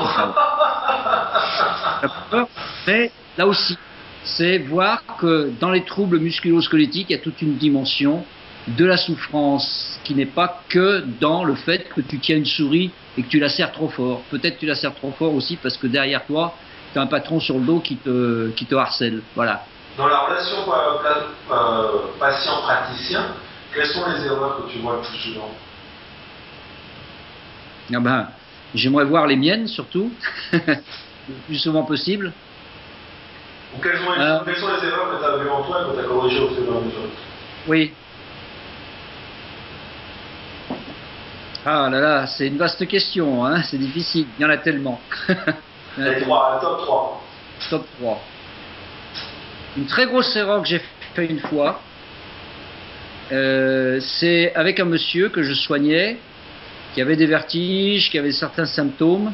[2.87, 3.77] mais là aussi,
[4.23, 8.25] c'est voir que dans les troubles musculo-squelettiques, il y a toute une dimension
[8.67, 12.91] de la souffrance qui n'est pas que dans le fait que tu tiens une souris
[13.17, 14.21] et que tu la serres trop fort.
[14.29, 16.55] Peut-être tu la serres trop fort aussi parce que derrière toi,
[16.93, 19.21] tu as un patron sur le dos qui te, qui te harcèle.
[19.35, 19.65] Voilà.
[19.97, 20.57] Dans la relation
[21.51, 23.25] euh, patient-praticien,
[23.73, 25.49] quelles sont les erreurs que tu vois le plus souvent?
[27.93, 28.27] Ah ben,
[28.73, 30.11] J'aimerais voir les miennes surtout,
[30.53, 32.31] le plus souvent possible.
[33.83, 35.91] quelles, sont les, euh, quelles sont les erreurs que tu as vues en toi et
[35.91, 37.01] que tu as corrigées au fur et à mesure?
[37.67, 37.93] Oui,
[41.63, 44.99] Ah là là, c'est une vaste question, hein c'est difficile, il y en a tellement.
[45.97, 47.23] Les trois, top 3.
[47.69, 48.21] Top 3.
[49.77, 50.81] Une très grosse erreur que j'ai
[51.13, 51.79] fait une fois,
[53.31, 56.17] euh, c'est avec un monsieur que je soignais,
[56.95, 59.31] qui avait des vertiges, qui avait certains symptômes.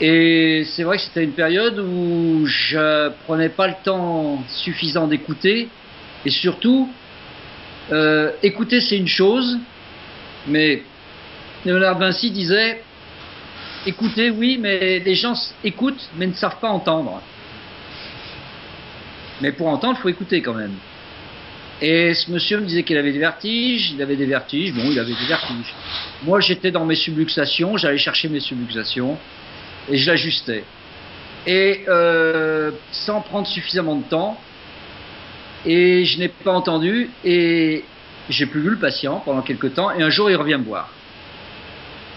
[0.00, 5.68] Et c'est vrai que c'était une période où je prenais pas le temps suffisant d'écouter.
[6.26, 6.90] Et surtout,
[7.92, 9.58] euh, écouter c'est une chose,
[10.48, 10.82] mais
[11.64, 12.82] Léonard Vinci disait
[13.86, 15.34] Écoutez, oui, mais les gens
[15.64, 17.20] écoutent, mais ne savent pas entendre.
[19.40, 20.74] Mais pour entendre, il faut écouter quand même.
[21.80, 24.98] Et ce monsieur me disait qu'il avait des vertiges, il avait des vertiges, bon, il
[25.00, 25.74] avait des vertiges.
[26.22, 29.18] Moi, j'étais dans mes subluxations, j'allais chercher mes subluxations
[29.90, 30.62] et je l'ajustais.
[31.44, 34.40] Et euh, sans prendre suffisamment de temps,
[35.66, 37.84] et je n'ai pas entendu, et
[38.28, 40.88] j'ai plus vu le patient pendant quelques temps, et un jour il revient me voir.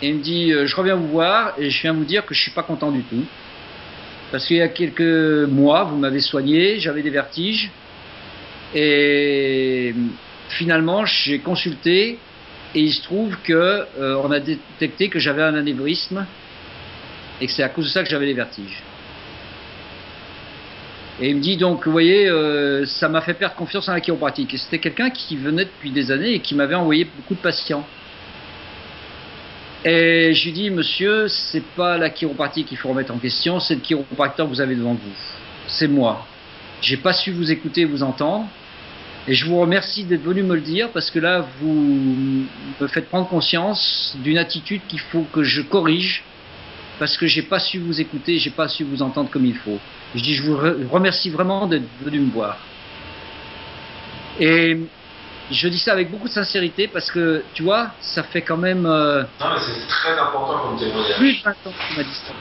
[0.01, 2.33] Et il me dit, euh, je reviens vous voir, et je viens vous dire que
[2.33, 3.23] je suis pas content du tout.
[4.31, 7.71] Parce qu'il y a quelques mois, vous m'avez soigné, j'avais des vertiges,
[8.73, 9.93] et
[10.49, 12.19] finalement, j'ai consulté
[12.73, 16.25] et il se trouve que euh, on a détecté que j'avais un anévrisme
[17.39, 18.83] et que c'est à cause de ça que j'avais des vertiges.
[21.21, 24.01] Et il me dit donc, vous voyez, euh, ça m'a fait perdre confiance en la
[24.01, 24.53] chiropratique.
[24.53, 27.87] Et c'était quelqu'un qui venait depuis des années et qui m'avait envoyé beaucoup de patients.
[29.85, 33.75] Et je lui dis, monsieur, c'est pas la chiropratique qu'il faut remettre en question, c'est
[33.75, 35.15] le chiropracteur que vous avez devant vous.
[35.67, 36.25] C'est moi.
[36.81, 38.47] J'ai pas su vous écouter, vous entendre.
[39.27, 42.47] Et je vous remercie d'être venu me le dire parce que là, vous
[42.81, 46.23] me faites prendre conscience d'une attitude qu'il faut que je corrige
[46.97, 49.79] parce que j'ai pas su vous écouter, j'ai pas su vous entendre comme il faut.
[50.15, 50.57] Je dis, je vous
[50.89, 52.57] remercie vraiment d'être venu me voir.
[54.39, 54.77] Et
[55.51, 58.85] je dis ça avec beaucoup de sincérité parce que, tu vois, ça fait quand même.
[58.85, 61.15] Euh, non, mais c'est très important comme témoignage.
[61.17, 62.33] Plus de 20 ans que tu m'as dit ça.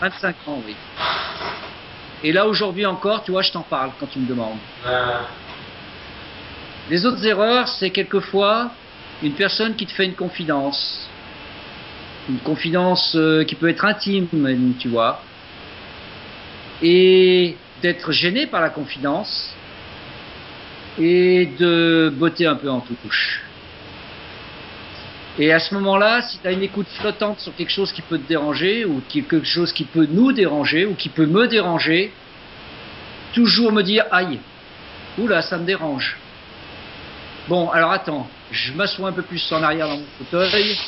[0.00, 0.74] 25 ans, oui.
[2.24, 4.58] Et là, aujourd'hui encore, tu vois, je t'en parle quand tu me demandes.
[6.90, 8.70] Les autres erreurs, c'est quelquefois
[9.22, 11.08] une personne qui te fait une confidence.
[12.28, 14.26] Une confidence euh, qui peut être intime,
[14.78, 15.22] tu vois.
[16.82, 19.55] Et d'être gêné par la confidence
[20.98, 23.42] et de botter un peu en touche.
[25.38, 28.18] Et à ce moment-là, si tu as une écoute flottante sur quelque chose qui peut
[28.18, 32.12] te déranger, ou quelque chose qui peut nous déranger, ou qui peut me déranger,
[33.34, 34.38] toujours me dire aïe,
[35.18, 36.16] oula, ça me dérange.
[37.48, 40.78] Bon, alors attends, je m'assois un peu plus en arrière dans mon fauteuil,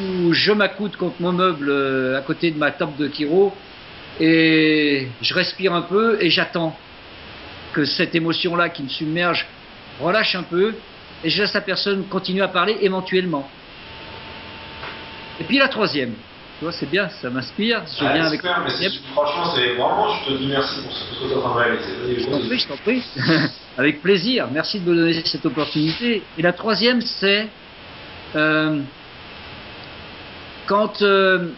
[0.00, 3.54] ou je m'accoute contre mon meuble euh, à côté de ma table de Kiro,
[4.18, 6.74] et je respire un peu et j'attends
[7.76, 9.46] que cette émotion-là qui me submerge
[10.00, 10.74] relâche un peu,
[11.22, 13.46] et je laisse la personne continuer à parler éventuellement.
[15.38, 16.14] Et puis la troisième,
[16.58, 17.82] tu vois, c'est bien, ça m'inspire.
[17.86, 18.40] Je viens avec.
[18.40, 21.40] Super, mais franchement, c'est vraiment, je te dis merci pour ce que tu es en
[21.42, 22.20] train de réaliser.
[22.20, 23.02] Je t'en prie, je t'en prie.
[23.76, 24.48] avec plaisir.
[24.50, 26.22] Merci de me donner cette opportunité.
[26.38, 27.46] Et la troisième, c'est
[28.36, 28.80] euh,
[30.64, 31.50] quand euh,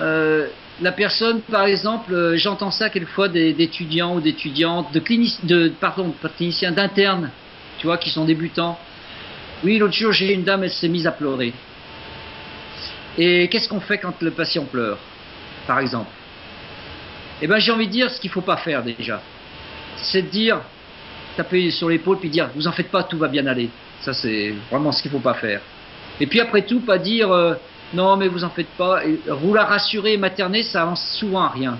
[0.00, 0.46] euh,
[0.80, 6.28] la personne, par exemple, j'entends ça quelquefois d'étudiants ou d'étudiantes, de, clinici de pardon, pas
[6.28, 7.30] cliniciens, d'internes,
[7.78, 8.78] tu vois, qui sont débutants.
[9.64, 11.52] Oui, l'autre jour, j'ai une dame, elle s'est mise à pleurer.
[13.16, 14.98] Et qu'est-ce qu'on fait quand le patient pleure,
[15.66, 16.10] par exemple?
[17.42, 19.20] Eh bien, j'ai envie de dire ce qu'il ne faut pas faire déjà.
[19.96, 20.60] C'est de dire,
[21.36, 23.70] taper sur l'épaule puis dire, vous en faites pas, tout va bien aller.
[24.00, 25.60] Ça, c'est vraiment ce qu'il ne faut pas faire.
[26.20, 27.54] Et puis après tout, pas dire, euh,
[27.94, 29.04] non, mais vous en faites pas.
[29.04, 31.78] Et la rassurer et materner, ça avance souvent à rien.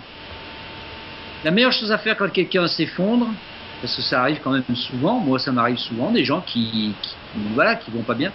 [1.44, 3.28] La meilleure chose à faire quand quelqu'un s'effondre,
[3.80, 7.14] parce que ça arrive quand même souvent, moi ça m'arrive souvent, des gens qui, qui,
[7.54, 8.32] voilà, qui vont pas bien,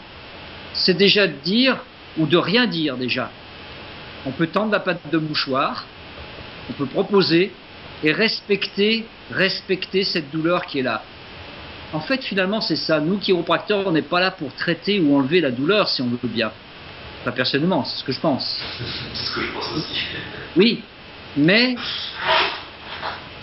[0.74, 1.78] c'est déjà de dire,
[2.18, 3.30] ou de rien dire déjà.
[4.26, 5.86] On peut tendre la patte de mouchoir,
[6.70, 7.52] on peut proposer
[8.04, 11.04] et respecter, respecter cette douleur qui est là.
[11.92, 13.00] En fait, finalement, c'est ça.
[13.00, 16.18] Nous, chiropracteurs, on n'est pas là pour traiter ou enlever la douleur, si on veut
[16.24, 16.52] bien.
[17.24, 18.62] Pas personnellement, c'est ce que je pense.
[19.14, 20.06] c'est ce que je pense aussi.
[20.56, 20.84] Oui,
[21.38, 21.76] mais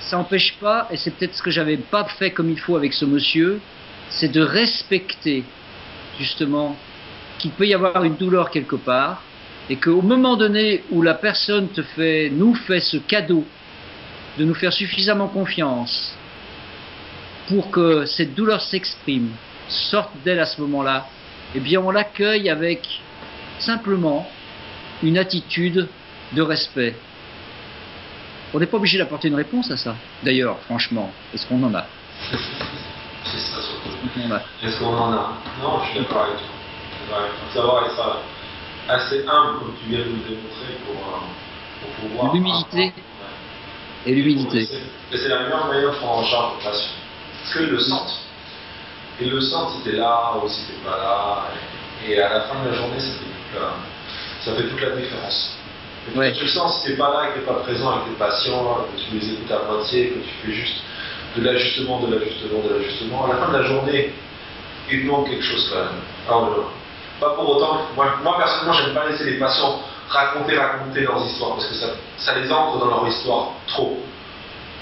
[0.00, 2.92] ça n'empêche pas, et c'est peut-être ce que j'avais pas fait comme il faut avec
[2.92, 3.60] ce monsieur,
[4.10, 5.44] c'est de respecter
[6.18, 6.76] justement
[7.38, 9.22] qu'il peut y avoir une douleur quelque part,
[9.70, 13.46] et qu'au moment donné où la personne te fait, nous fait ce cadeau
[14.36, 16.14] de nous faire suffisamment confiance
[17.48, 19.30] pour que cette douleur s'exprime,
[19.68, 21.06] sorte d'elle à ce moment-là,
[21.54, 23.00] eh bien on l'accueille avec
[23.60, 24.28] simplement
[25.02, 25.88] une attitude
[26.32, 26.94] de respect.
[28.52, 29.94] On n'est pas obligé d'apporter une réponse à ça.
[30.22, 31.86] D'ailleurs, franchement, est-ce qu'on en a?
[32.30, 33.90] C'est ça surtout.
[34.62, 35.34] Est-ce qu'on en a?
[35.62, 36.60] Non, je suis d'accord avec toi
[37.52, 38.18] savoir être
[38.88, 41.20] assez humble, comme tu viens de nous démontrer, pour, euh,
[41.80, 42.34] pour pouvoir.
[42.34, 42.92] L'humilité
[44.06, 44.68] et l'humilité.
[45.12, 46.90] Et c'est la meilleure manière de prendre en charge patient.
[47.42, 48.20] Parce qu'ils le sentent.
[49.20, 51.44] Ils le sentent si t'es là ou si t'es pas là.
[52.08, 53.12] Et, à la fin de la journée, ça
[53.54, 53.74] la,
[54.44, 55.56] ça fait toute la différence.
[56.14, 56.32] Ouais.
[56.32, 59.00] Tu le sens si t'es pas là, que t'es pas présent avec tes patients, que
[59.00, 60.82] tu les écoutes à moitié, que tu fais juste
[61.36, 63.24] de l'ajustement, de l'ajustement, de l'ajustement.
[63.26, 64.12] À la fin de la journée,
[64.90, 66.00] il manque quelque chose quand même.
[66.26, 66.72] Alors,
[67.20, 71.54] pas pour autant, moi, moi personnellement, j'aime pas laisser les patients raconter, raconter leurs histoires,
[71.54, 71.86] parce que ça,
[72.16, 73.98] ça les ancre dans leur histoire trop.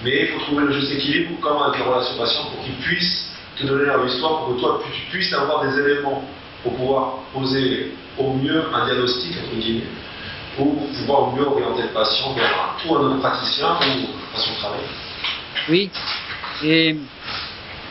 [0.02, 3.28] Mais il faut trouver le juste équilibre, comme avec les relations patients, pour qu'ils puissent
[3.58, 6.22] te donner leur histoire pour que toi tu puisses avoir des éléments
[6.62, 9.86] pour pouvoir poser au mieux un diagnostic, entre guillemets,
[10.56, 14.38] pour pouvoir au mieux orienter le patient vers un, ou un autre praticien ou à
[14.38, 14.80] son travail.
[15.68, 15.90] Oui,
[16.64, 16.96] et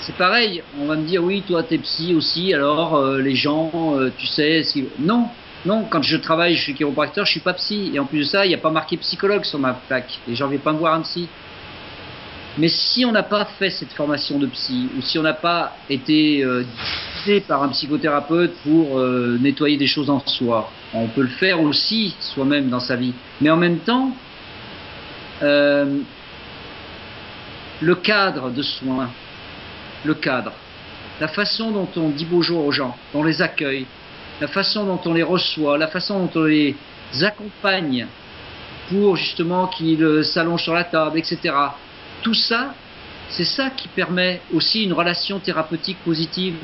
[0.01, 3.71] c'est pareil, on va me dire oui, toi t'es psy aussi, alors euh, les gens,
[3.75, 4.63] euh, tu sais,
[4.99, 5.27] non,
[5.65, 8.23] non, quand je travaille, je suis chiropracteur, je suis pas psy, et en plus de
[8.23, 10.77] ça, il n'y a pas marqué psychologue sur ma plaque, les gens ne pas me
[10.79, 11.27] voir un psy.
[12.57, 15.77] Mais si on n'a pas fait cette formation de psy, ou si on n'a pas
[15.89, 16.63] été euh,
[17.47, 22.15] par un psychothérapeute pour euh, nettoyer des choses en soi, on peut le faire aussi
[22.19, 23.13] soi-même dans sa vie.
[23.41, 24.11] Mais en même temps,
[25.43, 25.99] euh,
[27.81, 29.09] le cadre de soins,
[30.03, 30.53] le cadre,
[31.19, 33.85] la façon dont on dit bonjour aux gens, dont on les accueille,
[34.41, 36.75] la façon dont on les reçoit, la façon dont on les
[37.21, 38.07] accompagne
[38.89, 41.53] pour justement qu'ils s'allongent sur la table, etc
[42.21, 42.73] tout ça,
[43.29, 46.55] c'est ça qui permet aussi une relation thérapeutique positive.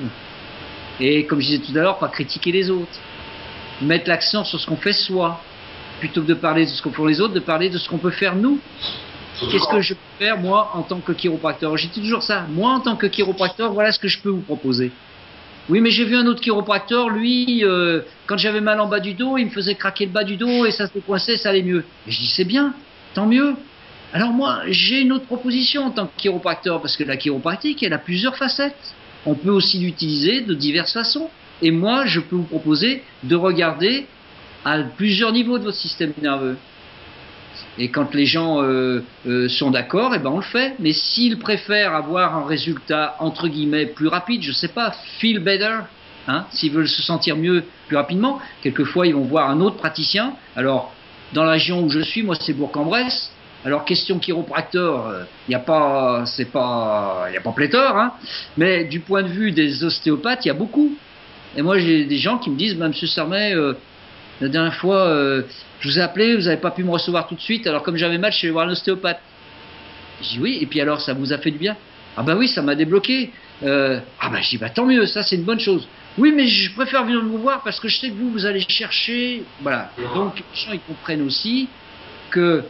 [0.99, 2.99] Et comme je disais tout à l'heure, pas critiquer les autres.
[3.82, 5.41] Mettre l'accent sur ce qu'on fait soi,
[5.99, 7.97] plutôt que de parler de ce qu'on font les autres, de parler de ce qu'on
[7.97, 8.60] peut faire nous.
[9.51, 11.76] Qu'est-ce que je peux faire moi en tant que chiropracteur?
[11.76, 12.45] J'ai toujours ça.
[12.49, 14.91] Moi en tant que chiropracteur, voilà ce que je peux vous proposer.
[15.70, 19.14] Oui, mais j'ai vu un autre chiropracteur, lui, euh, quand j'avais mal en bas du
[19.14, 21.64] dos, il me faisait craquer le bas du dos et ça se coinçait, ça allait
[21.64, 21.86] mieux.
[22.06, 22.74] Et je dis c'est bien,
[23.14, 23.56] tant mieux.
[24.14, 27.93] Alors moi, j'ai une autre proposition en tant que chiropracteur, parce que la chiropratique, elle
[27.93, 28.93] a plusieurs facettes.
[29.26, 31.30] On peut aussi l'utiliser de diverses façons.
[31.64, 34.05] Et moi, je peux vous proposer de regarder
[34.66, 36.57] à plusieurs niveaux de votre système nerveux.
[37.80, 40.76] Et quand les gens euh, euh, sont d'accord, eh ben on le fait.
[40.80, 45.80] Mais s'ils préfèrent avoir un résultat entre guillemets plus rapide, je sais pas, feel better,
[46.28, 50.34] hein, s'ils veulent se sentir mieux plus rapidement, quelquefois ils vont voir un autre praticien.
[50.55, 50.93] Alors
[51.34, 53.33] dans la région où je suis, moi c'est Bourg-en-Bresse.
[53.66, 58.14] Alors question chiropracteur, il n'y a pas, c'est pas, il a pas pléthore, hein,
[58.57, 60.97] mais du point de vue des ostéopathes, il y a beaucoup.
[61.55, 63.74] Et moi j'ai des gens qui me disent, bah, Monsieur Sermet, euh,
[64.41, 65.43] la dernière fois, euh,
[65.80, 67.95] je vous ai appelé, vous n'avez pas pu me recevoir tout de suite, alors comme
[67.95, 69.22] j'avais mal, je suis allé voir un ostéopathe.
[70.22, 71.78] Je dis oui, et puis alors ça vous a fait du bien?
[72.18, 73.32] Ah bah oui, ça m'a débloqué.
[73.64, 75.88] Euh, ah bah je dis bah tant mieux, ça c'est une bonne chose.
[76.18, 78.64] Oui, mais je préfère venir vous voir parce que je sais que vous, vous allez
[78.68, 79.43] chercher.
[79.61, 79.89] Voilà.
[80.14, 81.70] Donc les gens ils comprennent aussi
[82.30, 82.64] que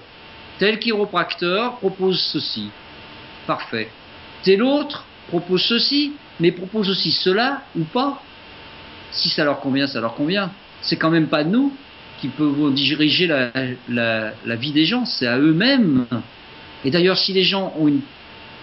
[0.59, 2.69] Tel chiropracteur propose ceci.
[3.47, 3.89] Parfait.
[4.43, 8.21] Tel autre propose ceci, mais propose aussi cela ou pas.
[9.11, 10.51] Si ça leur convient, ça leur convient.
[10.81, 11.73] C'est quand même pas nous
[12.19, 13.51] qui pouvons diriger la,
[13.89, 16.05] la vie des gens, c'est à eux-mêmes.
[16.85, 18.01] Et d'ailleurs, si les gens ont une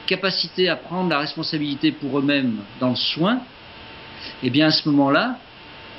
[0.06, 3.40] capacité à prendre la responsabilité pour eux-mêmes dans le soin,
[4.42, 5.38] eh bien à ce moment-là,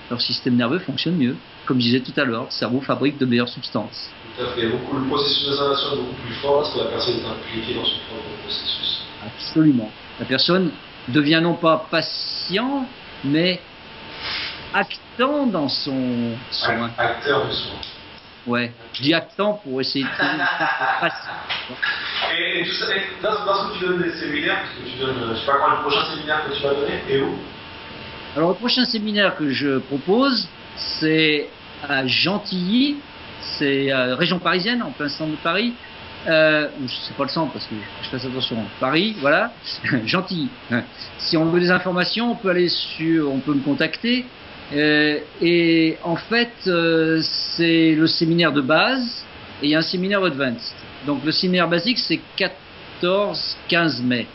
[0.10, 1.36] leur système nerveux fonctionne mieux.
[1.66, 4.12] Comme je disais tout à l'heure, le cerveau fabrique de meilleures substances.
[4.38, 4.68] Fait.
[4.68, 7.86] Beaucoup, le processus d'installation est beaucoup plus fort parce que la personne est impliquée dans
[7.86, 9.04] son propre processus.
[9.26, 9.92] Absolument.
[10.20, 10.72] La personne
[11.08, 12.86] devient non pas patient,
[13.24, 13.62] mais
[14.74, 16.92] actant dans son soin.
[16.98, 17.76] Acteur de soin.
[18.48, 20.10] Ouais, je dis actant pour essayer de
[21.00, 21.32] patient.
[22.36, 22.86] Et, tout ça,
[23.22, 25.72] dans, ce que tu donnes des séminaires, parce que tu donnes, je sais pas quand
[25.72, 27.36] le prochain séminaire que tu vas donner, et où?
[28.36, 31.50] Alors le prochain séminaire que je propose, c'est
[31.88, 32.98] à Gentilly,
[33.58, 35.74] c'est euh, région parisienne, en plein centre de Paris.
[36.28, 38.58] Euh, sais pas le centre parce que je fais attention.
[38.80, 39.52] Paris, voilà,
[40.06, 40.50] gentil.
[41.18, 44.26] Si on veut des informations, on peut aller sur, on peut me contacter.
[44.74, 49.26] Euh, et en fait, euh, c'est le séminaire de base
[49.62, 50.74] et il y a un séminaire advanced.
[51.06, 52.20] Donc le séminaire basique, c'est
[53.02, 54.28] 14-15 mai.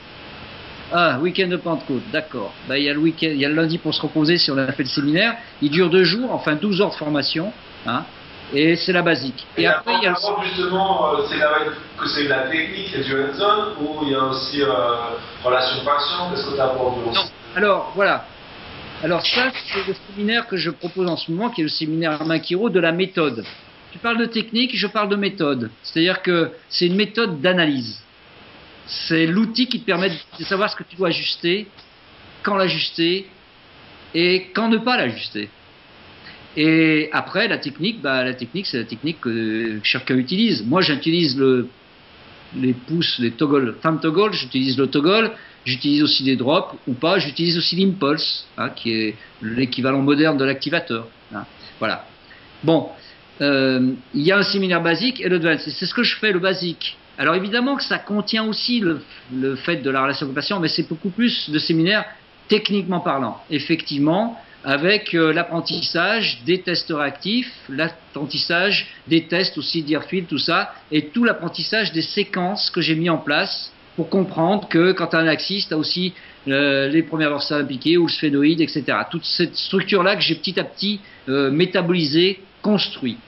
[0.93, 2.53] Ah, week-end de Pentecôte, d'accord.
[2.69, 4.59] Bah, il y a le il y a le lundi pour se reposer si on
[4.59, 5.35] a fait le séminaire.
[5.61, 7.53] Il dure deux jours, enfin 12 heures de formation.
[7.87, 8.05] Hein.
[8.53, 9.45] Et c'est la basique.
[9.57, 13.75] Et, après, il y a justement, euh, c'est que c'est la technique, c'est du hands
[13.81, 14.69] ou il y a aussi euh,
[15.43, 17.23] relation patient Qu'est-ce que tu as pour Non.
[17.57, 18.25] Alors, voilà.
[19.03, 22.25] Alors ça, c'est le séminaire que je propose en ce moment, qui est le séminaire
[22.25, 23.45] Makiro de la méthode.
[23.93, 25.71] Tu parles de technique, je parle de méthode.
[25.83, 28.01] C'est-à-dire que c'est une méthode d'analyse.
[28.87, 31.67] C'est l'outil qui te permet de savoir ce que tu dois ajuster,
[32.43, 33.29] quand l'ajuster
[34.15, 35.51] et quand ne pas l'ajuster.
[36.57, 40.65] Et après, la technique, bah, la technique, c'est la technique que chacun utilise.
[40.65, 41.69] Moi, j'utilise le,
[42.57, 45.33] les pouces, les toggle, thumb toggle, j'utilise le toggle,
[45.65, 50.45] j'utilise aussi des drops ou pas, j'utilise aussi l'impulse, hein, qui est l'équivalent moderne de
[50.45, 51.07] l'activateur.
[51.35, 51.45] Hein.
[51.79, 52.07] Voilà.
[52.65, 52.89] Bon,
[53.43, 55.71] euh, il y a un séminaire basique et le advanced.
[55.71, 56.97] C'est ce que je fais, le basique.
[57.19, 59.01] Alors évidemment que ça contient aussi le,
[59.35, 62.05] le fait de la relation avec le patient, mais c'est beaucoup plus de séminaires
[62.49, 63.43] techniquement parlant.
[63.51, 71.07] Effectivement, avec euh, l'apprentissage des tests réactifs, l'apprentissage des tests aussi d'Airfield, tout ça, et
[71.07, 75.21] tout l'apprentissage des séquences que j'ai mis en place pour comprendre que quand tu as
[75.21, 76.13] un axis, tu as aussi
[76.49, 78.85] euh, les premières dorsales impliquées ou le sphénoïde, etc.
[79.09, 80.99] Toute cette structure-là que j'ai petit à petit
[81.29, 83.19] euh, métabolisée, construit.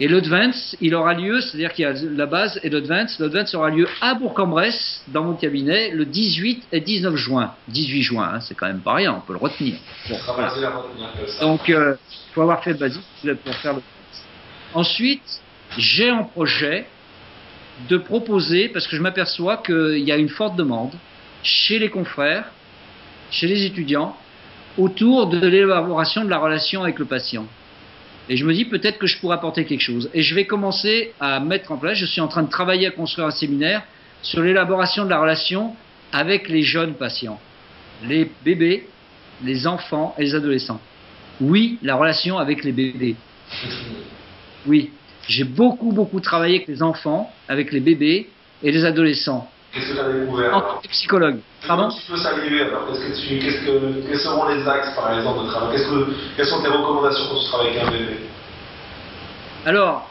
[0.00, 3.16] Et l'Advance, il aura lieu, c'est-à-dire qu'il y a la base et l'Advance.
[3.20, 7.54] L'Advance aura lieu à Bourg-en-Bresse, dans mon cabinet, le 18 et 19 juin.
[7.68, 9.76] 18 juin, hein, c'est quand même pas rien, on peut le retenir.
[11.40, 13.02] Donc, euh, il faut avoir fait le basique
[13.44, 13.82] pour faire le
[14.74, 15.22] Ensuite,
[15.78, 16.86] j'ai en projet
[17.88, 20.92] de proposer, parce que je m'aperçois qu'il y a une forte demande
[21.44, 22.46] chez les confrères,
[23.30, 24.16] chez les étudiants,
[24.76, 27.46] autour de l'élaboration de la relation avec le patient.
[28.28, 30.10] Et je me dis peut-être que je pourrais apporter quelque chose.
[30.14, 32.90] Et je vais commencer à mettre en place, je suis en train de travailler à
[32.90, 33.82] construire un séminaire
[34.22, 35.74] sur l'élaboration de la relation
[36.12, 37.38] avec les jeunes patients,
[38.06, 38.88] les bébés,
[39.42, 40.80] les enfants et les adolescents.
[41.40, 43.16] Oui, la relation avec les bébés.
[44.66, 44.90] Oui,
[45.28, 48.30] j'ai beaucoup, beaucoup travaillé avec les enfants, avec les bébés
[48.62, 49.50] et les adolescents.
[49.74, 51.38] Qu'est-ce que tu as découvert En tant que psychologue.
[51.66, 55.44] Pardon tu peux saluer alors Qu'est-ce que qu'est-ce que, quels seront les axes, par exemple,
[55.44, 55.76] de travail?
[55.76, 58.16] Que, Quelles sont tes recommandations quand tu travailles avec un bébé?
[59.66, 60.08] Alors,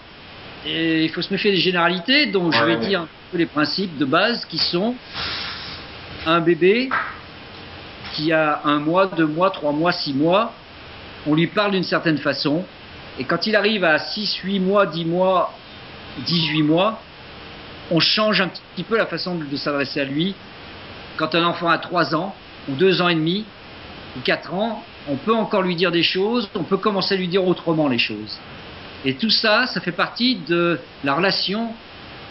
[0.66, 4.06] il faut se méfier des généralités, donc je vais dire un peu les principes de
[4.06, 4.96] base qui sont
[6.26, 6.90] un bébé
[8.14, 10.54] qui a un mois, deux mois, trois mois, six mois,
[11.26, 12.64] on lui parle d'une certaine façon,
[13.20, 15.54] et quand il arrive à 6, 8 mois, 10 mois,
[16.26, 17.00] 18 mois,
[17.92, 20.36] on change un petit peu la façon de, s'adresser à lui.
[21.18, 22.36] Quand un enfant a 3 ans,
[22.70, 23.46] ou 2 ans et demi,
[24.18, 27.28] ou 4 ans, on peut encore lui dire des choses, on peut commencer à lui
[27.28, 28.40] dire autrement les choses.
[29.06, 31.70] Et tout ça, ça fait partie de la relation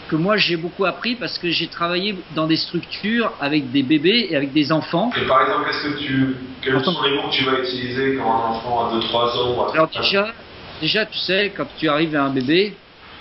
[0.09, 4.27] que moi j'ai beaucoup appris parce que j'ai travaillé dans des structures avec des bébés
[4.29, 5.11] et avec des enfants.
[5.15, 8.31] Et par exemple, qu'est-ce que tu, quels sont les mots que tu vas utiliser quand
[8.31, 10.33] un enfant a 2-3 ans Alors déjà,
[10.81, 12.75] déjà, tu sais, quand tu arrives à un bébé,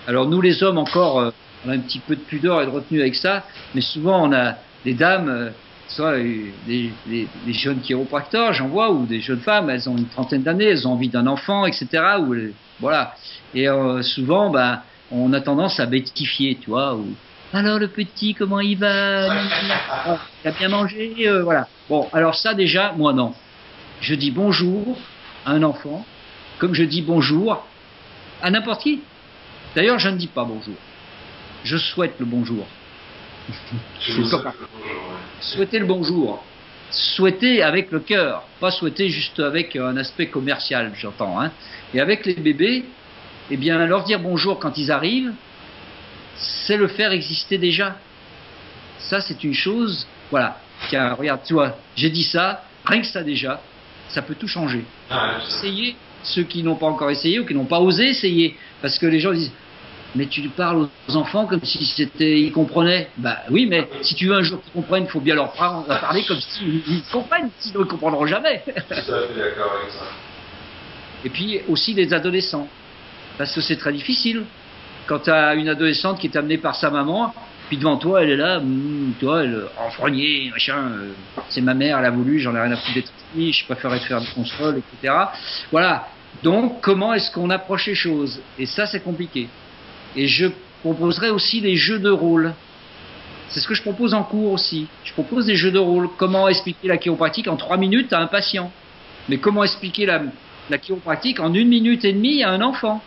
[0.06, 1.30] alors nous les hommes encore, euh,
[1.64, 3.44] on a un petit peu de pudeur et de retenue avec ça,
[3.74, 5.50] mais souvent on a des dames, euh,
[5.88, 6.92] soit euh, des,
[7.48, 10.92] jeunes chiropracteurs, j'en vois, ou des jeunes femmes, elles ont une trentaine d'années, elles ont
[10.92, 11.86] envie d'un enfant, etc.
[12.20, 12.34] Ou,
[12.80, 13.14] voilà.
[13.54, 13.66] Et
[14.00, 16.94] souvent, ben, on a tendance à bêtifier, tu vois.
[16.94, 17.14] Ou,
[17.52, 19.26] alors le petit, comment il va?
[20.42, 21.68] Il a bien mangé, voilà.
[21.88, 23.34] Bon, alors ça déjà, moi non.
[24.00, 24.96] Je dis bonjour
[25.44, 26.04] à un enfant,
[26.58, 27.64] comme je dis bonjour
[28.42, 29.00] à n'importe qui.
[29.76, 30.74] D'ailleurs, je ne dis pas bonjour.
[31.64, 32.66] Je souhaite le bonjour.
[35.40, 36.44] Souhaiter le bonjour.
[36.90, 41.40] Souhaiter avec le cœur, pas souhaiter juste avec un aspect commercial, j'entends.
[41.40, 41.50] Hein.
[41.94, 42.84] Et avec les bébés,
[43.50, 45.32] eh bien, leur dire bonjour quand ils arrivent,
[46.36, 47.96] c'est le faire exister déjà.
[48.98, 50.60] Ça, c'est une chose, voilà.
[50.90, 53.62] Car, regarde, tu vois, j'ai dit ça, rien que ça déjà,
[54.08, 54.84] ça peut tout changer.
[55.10, 58.56] Ah, Essayez ceux qui n'ont pas encore essayé ou qui n'ont pas osé essayer.
[58.80, 59.52] Parce que les gens disent
[60.14, 63.08] mais tu parles aux enfants comme si c'était ils comprenaient.
[63.16, 66.24] Bah oui, mais si tu veux un jour qu'ils comprennent, il faut bien leur parler
[66.24, 68.62] comme s'ils comprennent, sinon ils ne comprendront jamais.
[68.66, 70.04] d'accord avec ça.
[71.24, 72.68] Et puis aussi les adolescents.
[73.38, 74.44] Parce que c'est très difficile.
[75.06, 77.34] Quand tu as une adolescente qui est amenée par sa maman,
[77.68, 81.12] puis devant toi, elle est là, hmm, toi, elle enfroignée, machin, euh,
[81.48, 84.00] c'est ma mère, elle a voulu, j'en ai rien à foutre d'être ici, je préférerais
[84.00, 85.14] faire du console, etc.
[85.70, 86.06] Voilà.
[86.42, 88.40] Donc, comment est-ce qu'on approche les choses?
[88.58, 89.48] Et ça, c'est compliqué.
[90.16, 90.46] Et je
[90.80, 92.52] proposerai aussi des jeux de rôle.
[93.48, 94.88] C'est ce que je propose en cours aussi.
[95.04, 96.08] Je propose des jeux de rôle.
[96.16, 98.70] Comment expliquer la chiropratique en trois minutes à un patient?
[99.28, 100.22] Mais comment expliquer la,
[100.70, 103.02] la chiropratique en une minute et demie à un enfant?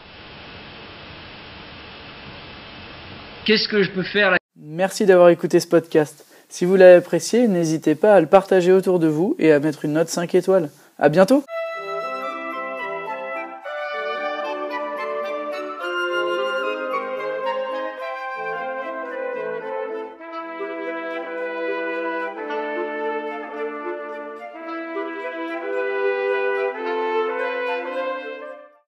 [3.45, 6.25] Qu'est-ce que je peux faire Merci d'avoir écouté ce podcast.
[6.47, 9.85] Si vous l'avez apprécié, n'hésitez pas à le partager autour de vous et à mettre
[9.85, 10.69] une note 5 étoiles.
[10.97, 11.43] À bientôt!